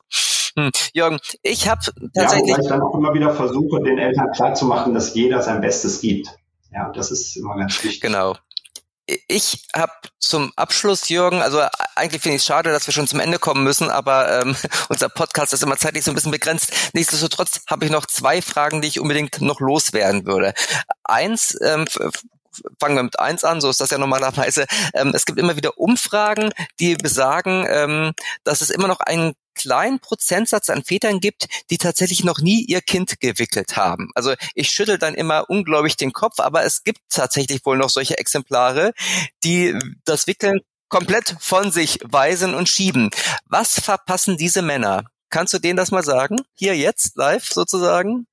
[0.57, 0.71] Hm.
[0.93, 1.81] Jürgen, ich habe
[2.15, 2.49] tatsächlich...
[2.49, 6.01] Ja, wobei ich dann auch immer wieder versuche, den Eltern klarzumachen, dass jeder sein Bestes
[6.01, 6.27] gibt.
[6.71, 8.01] Ja, das ist immer ganz wichtig.
[8.01, 8.35] Genau
[9.05, 11.61] ich habe zum Abschluss, Jürgen, also
[11.95, 14.55] eigentlich finde ich es schade, dass wir schon zum Ende kommen müssen, aber ähm,
[14.89, 16.71] unser Podcast ist immer zeitlich so ein bisschen begrenzt.
[16.93, 20.53] Nichtsdestotrotz habe ich noch zwei Fragen, die ich unbedingt noch loswerden würde.
[21.03, 21.85] Eins, ähm,
[22.79, 24.65] fangen wir mit eins an, so ist das ja normalerweise.
[24.93, 29.99] Ähm, es gibt immer wieder Umfragen, die besagen, ähm, dass es immer noch einen kleinen
[29.99, 34.11] Prozentsatz an Vätern gibt, die tatsächlich noch nie ihr Kind gewickelt haben.
[34.13, 38.17] Also ich schüttel dann immer ungläubig den Kopf, aber es gibt tatsächlich wohl noch solche
[38.17, 38.93] Exemplare,
[39.43, 43.09] die das Wickeln komplett von sich weisen und schieben.
[43.45, 45.05] Was verpassen diese Männer?
[45.29, 46.37] Kannst du denen das mal sagen?
[46.53, 48.27] Hier jetzt, live sozusagen?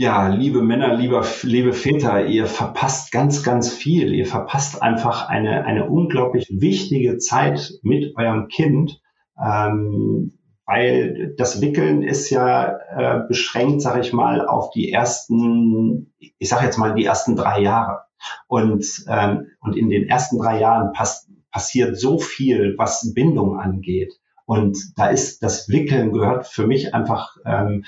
[0.00, 4.14] Ja, liebe Männer, lieber, liebe Väter, ihr verpasst ganz, ganz viel.
[4.14, 9.02] Ihr verpasst einfach eine, eine unglaublich wichtige Zeit mit eurem Kind,
[9.44, 16.48] ähm, weil das Wickeln ist ja äh, beschränkt, sage ich mal, auf die ersten, ich
[16.48, 18.02] sage jetzt mal die ersten drei Jahre.
[18.46, 24.14] Und, ähm, und in den ersten drei Jahren pass passiert so viel, was Bindung angeht.
[24.46, 27.84] Und da ist das Wickeln gehört für mich einfach ähm,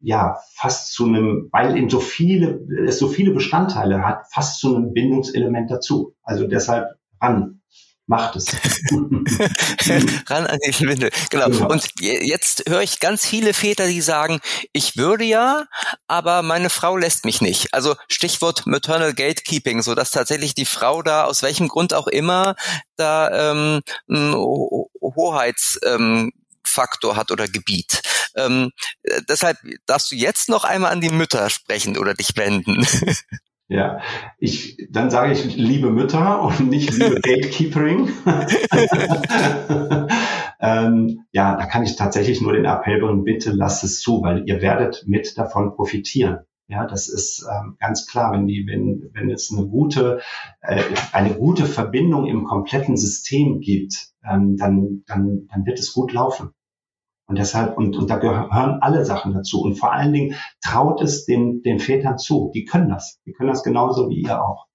[0.00, 4.74] ja fast zu einem, weil eben so viele, es so viele Bestandteile hat, fast zu
[4.74, 6.14] einem Bindungselement dazu.
[6.22, 6.88] Also deshalb
[7.20, 7.62] ran
[8.06, 8.46] macht es.
[10.28, 11.10] Ran an die Windel.
[11.30, 11.48] Genau.
[11.48, 11.68] genau.
[11.70, 14.40] Und jetzt höre ich ganz viele Väter, die sagen,
[14.72, 15.64] ich würde ja,
[16.08, 17.72] aber meine Frau lässt mich nicht.
[17.72, 22.54] Also Stichwort Maternal Gatekeeping, so dass tatsächlich die Frau da aus welchem Grund auch immer
[22.96, 23.80] da ähm,
[25.00, 26.32] Hoheits ähm,
[26.72, 28.02] Faktor hat oder Gebiet.
[28.36, 28.70] Ähm,
[29.28, 32.86] deshalb darfst du jetzt noch einmal an die Mütter sprechen oder dich wenden.
[33.68, 34.00] Ja,
[34.36, 38.10] ich, dann sage ich liebe Mütter und nicht liebe Gatekeepering.
[40.60, 44.42] ähm, ja, da kann ich tatsächlich nur den Appell bringen, bitte lasst es zu, weil
[44.46, 46.40] ihr werdet mit davon profitieren.
[46.68, 50.20] Ja, das ist ähm, ganz klar, wenn die, wenn, wenn es eine gute,
[50.60, 56.12] äh, eine gute Verbindung im kompletten System gibt, ähm, dann, dann, dann wird es gut
[56.12, 56.50] laufen.
[57.26, 59.62] Und deshalb, und, und da gehören alle Sachen dazu.
[59.62, 62.50] Und vor allen Dingen traut es den, den Vätern zu.
[62.54, 63.20] Die können das.
[63.26, 64.66] Die können das genauso wie ihr auch.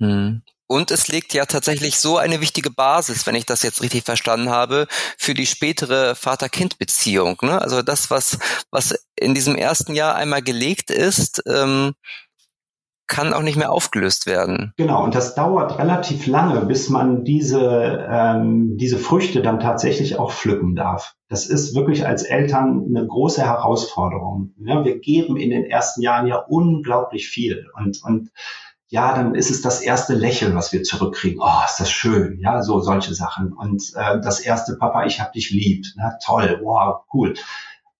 [0.00, 0.42] Hm.
[0.66, 4.48] Und es legt ja tatsächlich so eine wichtige Basis, wenn ich das jetzt richtig verstanden
[4.48, 4.86] habe,
[5.18, 7.36] für die spätere Vater-Kind-Beziehung.
[7.42, 7.60] Ne?
[7.60, 8.38] Also das, was,
[8.70, 11.94] was in diesem ersten Jahr einmal gelegt ist, ähm,
[13.06, 14.72] kann auch nicht mehr aufgelöst werden.
[14.76, 20.32] Genau, und das dauert relativ lange, bis man diese, ähm, diese Früchte dann tatsächlich auch
[20.32, 21.14] pflücken darf.
[21.28, 24.54] Das ist wirklich als Eltern eine große Herausforderung.
[24.58, 28.30] Ja, wir geben in den ersten Jahren ja unglaublich viel und, und
[28.88, 31.40] ja, dann ist es das erste Lächeln, was wir zurückkriegen.
[31.42, 33.52] Oh, ist das schön, ja, so solche Sachen.
[33.52, 35.84] Und äh, das erste Papa, ich hab dich lieb.
[35.96, 37.34] Na, toll, wow, cool.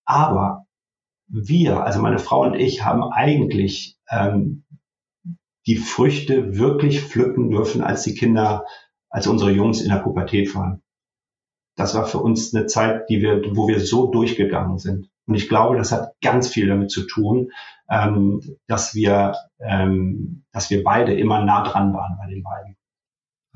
[0.05, 0.66] Aber
[1.26, 4.63] wir, also meine Frau und ich, haben eigentlich ähm,
[5.66, 8.64] die Früchte wirklich pflücken dürfen, als die Kinder,
[9.08, 10.82] als unsere Jungs in der Pubertät waren.
[11.76, 15.10] Das war für uns eine Zeit, die wir, wo wir so durchgegangen sind.
[15.26, 17.50] Und ich glaube, das hat ganz viel damit zu tun,
[17.90, 22.76] ähm, dass wir, ähm, dass wir beide immer nah dran waren bei den beiden.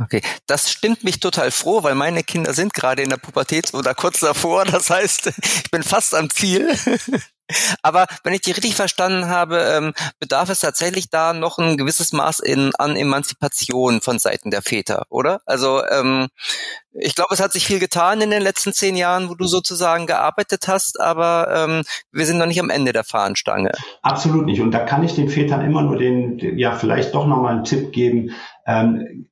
[0.00, 3.94] Okay, das stimmt mich total froh, weil meine Kinder sind gerade in der Pubertät oder
[3.94, 4.64] kurz davor.
[4.64, 5.32] Das heißt,
[5.64, 6.76] ich bin fast am Ziel.
[7.82, 12.12] Aber wenn ich die richtig verstanden habe, ähm, bedarf es tatsächlich da noch ein gewisses
[12.12, 15.40] Maß in, an Emanzipation von Seiten der Väter, oder?
[15.46, 16.28] Also ähm,
[16.92, 20.06] ich glaube, es hat sich viel getan in den letzten zehn Jahren, wo du sozusagen
[20.06, 23.72] gearbeitet hast, aber ähm, wir sind noch nicht am Ende der Fahnenstange.
[24.02, 24.60] Absolut nicht.
[24.60, 27.92] Und da kann ich den Vätern immer nur den, ja, vielleicht doch nochmal einen Tipp
[27.92, 28.34] geben.
[28.66, 29.28] Ähm,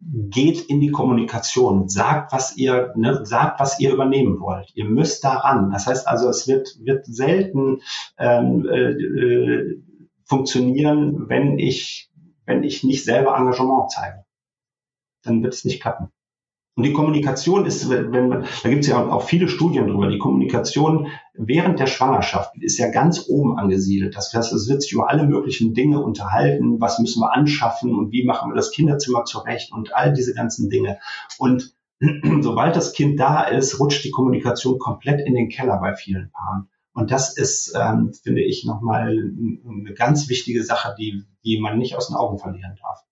[0.00, 4.70] geht in die Kommunikation, sagt, was ihr, ne, sagt, was ihr übernehmen wollt.
[4.74, 5.70] Ihr müsst daran.
[5.70, 7.82] Das heißt also, es wird, wird selten
[8.16, 9.82] ähm, äh, äh,
[10.24, 12.10] funktionieren, wenn ich,
[12.46, 14.24] wenn ich nicht selber Engagement zeige.
[15.22, 16.10] Dann wird es nicht klappen.
[16.78, 20.18] Und die Kommunikation ist, wenn man, da gibt es ja auch viele Studien drüber, die
[20.18, 24.14] Kommunikation während der Schwangerschaft ist ja ganz oben angesiedelt.
[24.14, 28.12] Das heißt, es wird sich über alle möglichen Dinge unterhalten, was müssen wir anschaffen und
[28.12, 31.00] wie machen wir das Kinderzimmer zurecht und all diese ganzen Dinge.
[31.36, 31.74] Und
[32.42, 36.68] sobald das Kind da ist, rutscht die Kommunikation komplett in den Keller bei vielen Paaren.
[36.92, 41.96] Und das ist, ähm, finde ich, nochmal eine ganz wichtige Sache, die, die man nicht
[41.96, 43.07] aus den Augen verlieren darf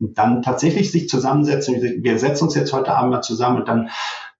[0.00, 1.80] und dann tatsächlich sich zusammensetzen.
[2.02, 3.90] Wir setzen uns jetzt heute Abend mal zusammen und dann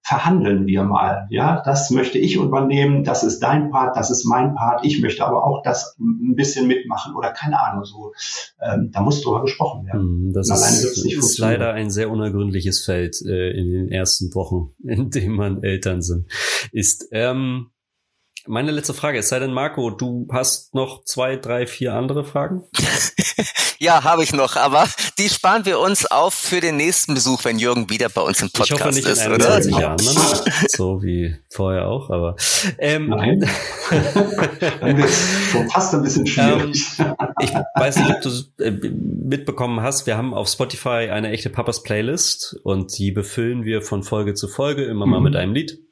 [0.05, 1.25] verhandeln wir mal.
[1.31, 4.85] Ja, das möchte ich übernehmen, das ist dein Part, das ist mein Part.
[4.85, 7.85] Ich möchte aber auch das ein bisschen mitmachen oder keine Ahnung.
[7.85, 8.13] So,
[8.61, 10.01] ähm, da muss drüber gesprochen werden.
[10.01, 15.09] Hm, das ist, ist leider ein sehr unergründliches Feld äh, in den ersten Wochen, in
[15.09, 16.27] dem man Eltern sind.
[16.71, 17.71] Ist ähm,
[18.47, 22.63] meine letzte Frage, es sei denn, Marco, du hast noch zwei, drei, vier andere Fragen?
[23.79, 24.87] ja, habe ich noch, aber
[25.17, 28.49] die sparen wir uns auf für den nächsten Besuch, wenn Jürgen wieder bei uns im
[28.49, 29.59] Podcast ich hoffe nicht ist, in oder?
[29.61, 30.11] Jahren, ne?
[30.69, 32.35] so wie vorher auch, aber
[32.77, 33.47] ähm, Nein.
[35.51, 36.83] Schon fast ein bisschen schwierig.
[36.99, 38.29] Ähm, ich weiß nicht, ob du
[38.63, 43.81] äh, mitbekommen hast, wir haben auf Spotify eine echte Papas Playlist und die befüllen wir
[43.81, 45.23] von Folge zu Folge immer mal mhm.
[45.23, 45.84] mit einem Lied.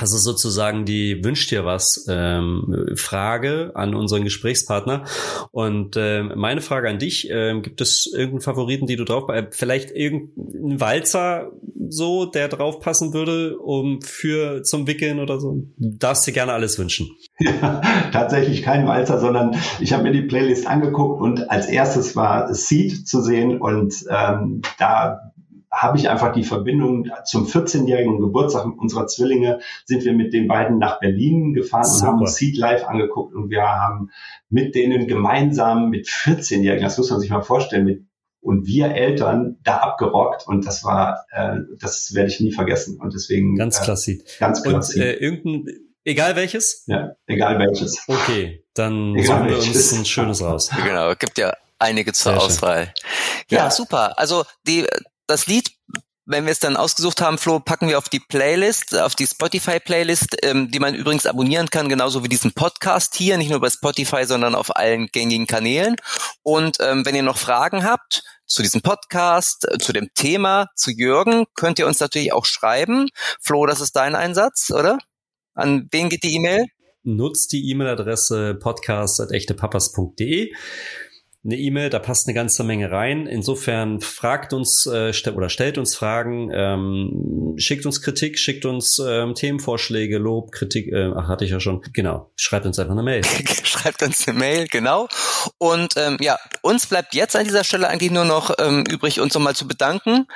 [0.00, 5.04] Also sozusagen die Wünsch dir was ähm, Frage an unseren Gesprächspartner.
[5.50, 9.48] Und äh, meine Frage an dich, äh, gibt es irgendeinen Favoriten, die du drauf, äh,
[9.50, 11.52] vielleicht irgendeinen Walzer
[11.88, 15.66] so, der drauf passen würde, um für zum Wickeln oder so?
[15.76, 17.08] Du darfst dir gerne alles wünschen.
[17.62, 17.80] Ja,
[18.12, 23.08] tatsächlich kein Walzer, sondern ich habe mir die Playlist angeguckt und als erstes war Seed
[23.08, 25.32] zu sehen und ähm, da
[25.70, 30.78] habe ich einfach die Verbindung zum 14-jährigen Geburtstag unserer Zwillinge sind wir mit den beiden
[30.78, 32.00] nach Berlin gefahren Super.
[32.00, 34.10] und haben uns Seed Live angeguckt und wir haben
[34.48, 38.04] mit denen gemeinsam mit 14-Jährigen, das muss man sich mal vorstellen, mit
[38.42, 43.12] und wir Eltern da abgerockt und das war, äh, das werde ich nie vergessen und
[43.12, 44.12] deswegen ganz klasse.
[44.12, 44.94] Äh, ganz klasse.
[44.94, 45.66] Und, äh, irgendein,
[46.04, 46.84] egal welches?
[46.86, 48.02] Ja, egal welches.
[48.08, 50.70] Okay, dann egal suchen wir uns ein schönes raus.
[50.84, 52.94] Genau, gibt ja einige zur Sehr Auswahl.
[53.50, 54.18] Ja, ja, super.
[54.18, 54.86] Also die,
[55.30, 55.70] das Lied
[56.30, 60.36] wenn wir es dann ausgesucht haben, Flo, packen wir auf die Playlist, auf die Spotify-Playlist,
[60.44, 64.24] ähm, die man übrigens abonnieren kann, genauso wie diesen Podcast hier, nicht nur bei Spotify,
[64.24, 65.96] sondern auf allen gängigen Kanälen.
[66.42, 70.92] Und ähm, wenn ihr noch Fragen habt zu diesem Podcast, äh, zu dem Thema, zu
[70.92, 73.08] Jürgen, könnt ihr uns natürlich auch schreiben.
[73.40, 74.98] Flo, das ist dein Einsatz, oder?
[75.54, 76.66] An wen geht die E-Mail?
[77.02, 80.52] Nutzt die E-Mail-Adresse podcast.echtepapas.de
[81.42, 83.26] eine E-Mail, da passt eine ganze Menge rein.
[83.26, 88.98] Insofern fragt uns äh, st oder stellt uns Fragen, ähm, schickt uns Kritik, schickt uns
[88.98, 91.80] ähm, Themenvorschläge, Lob, Kritik, äh, ach, hatte ich ja schon.
[91.94, 93.24] Genau, schreibt uns einfach eine Mail.
[93.64, 95.08] schreibt uns eine Mail, genau.
[95.56, 99.32] Und ähm, ja, uns bleibt jetzt an dieser Stelle eigentlich nur noch ähm, übrig, uns
[99.32, 100.26] nochmal zu bedanken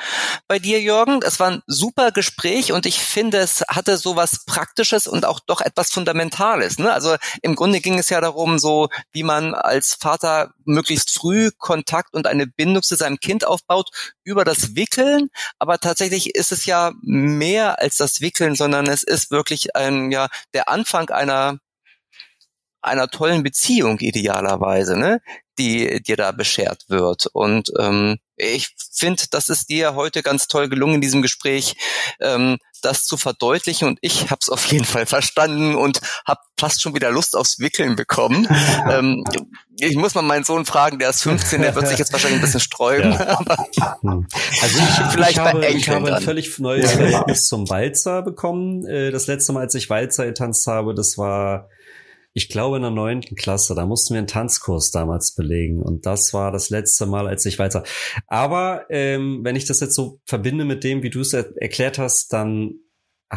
[0.49, 1.21] bei dir, Jürgen.
[1.23, 5.41] Es war ein super Gespräch und ich finde, es hatte so was Praktisches und auch
[5.41, 6.79] doch etwas Fundamentales.
[6.79, 6.91] Ne?
[6.91, 11.51] Also im Grunde ging es ja darum, so wie man als Vater möglichst möglichst früh
[11.59, 13.91] Kontakt und eine Bindung zu seinem Kind aufbaut
[14.23, 15.29] über das Wickeln.
[15.59, 20.29] Aber tatsächlich ist es ja mehr als das Wickeln, sondern es ist wirklich ein, ja,
[20.55, 21.59] der Anfang einer
[22.85, 25.21] einer tollen Beziehung idealerweise, ne,
[25.59, 27.27] die dir da beschert wird.
[27.33, 31.77] Und ähm, ich finde, das ist dir heute ganz toll gelungen in diesem Gespräch,
[32.21, 33.89] ähm, das zu verdeutlichen.
[33.89, 37.59] Und ich habe es auf jeden Fall verstanden und habe fast schon wieder Lust aufs
[37.61, 38.49] Wickeln bekommen.
[38.91, 39.25] ähm,
[39.79, 42.45] ich muss mal meinen Sohn fragen, der ist 15, der wird sich jetzt wahrscheinlich ein
[42.45, 43.13] bisschen sträuben.
[43.13, 43.39] Ja.
[44.01, 44.27] Hm.
[44.61, 48.87] also ich, vielleicht ich habe, ich habe ein völlig neues Verhältnis zum Walzer bekommen.
[48.87, 51.69] Äh, das letzte Mal, als ich Walzer getanzt habe, das war
[52.35, 56.35] ich glaube in der neunten Klasse, da mussten wir einen Tanzkurs damals belegen und das
[56.35, 57.85] war das letzte Mal, als ich weiter.
[58.27, 61.99] Aber ähm, wenn ich das jetzt so verbinde mit dem, wie du es er erklärt
[61.99, 62.81] hast, dann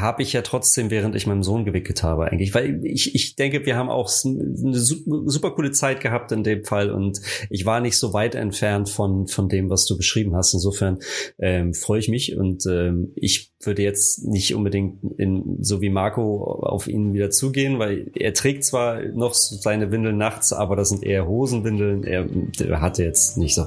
[0.02, 2.54] habe ich ja trotzdem, während ich meinem Sohn gewickelt habe, eigentlich.
[2.54, 6.92] Weil ich, ich denke, wir haben auch eine super coole Zeit gehabt in dem Fall
[6.92, 7.20] und
[7.50, 10.54] ich war nicht so weit entfernt von, von dem, was du beschrieben hast.
[10.54, 11.00] Insofern
[11.40, 16.44] ähm, freue ich mich und ähm, ich würde jetzt nicht unbedingt in, so wie Marco
[16.62, 21.04] auf ihn wieder zugehen, weil er trägt zwar noch seine Windeln nachts, aber das sind
[21.04, 22.04] eher Hosenwindeln.
[22.04, 22.28] Er,
[22.60, 23.66] er hatte jetzt nicht so.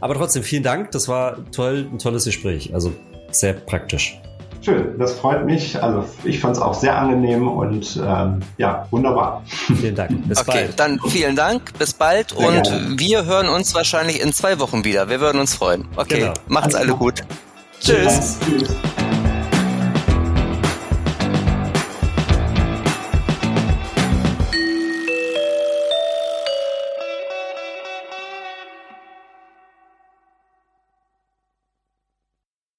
[0.00, 0.90] Aber trotzdem vielen Dank.
[0.90, 2.74] Das war toll, ein tolles Gespräch.
[2.74, 2.92] Also
[3.30, 4.20] sehr praktisch.
[4.62, 5.82] Schön, das freut mich.
[5.82, 9.42] Also ich fand es auch sehr angenehm und ähm, ja, wunderbar.
[9.46, 10.28] Vielen Dank.
[10.28, 10.80] Bis okay, bald.
[10.80, 12.98] Dann vielen Dank, bis bald sehr und gerne.
[12.98, 15.08] wir hören uns wahrscheinlich in zwei Wochen wieder.
[15.08, 15.86] Wir würden uns freuen.
[15.96, 16.34] Okay, genau.
[16.48, 17.22] macht's alle gut.
[17.80, 18.38] Tschüss.
[18.46, 18.68] Tschüss.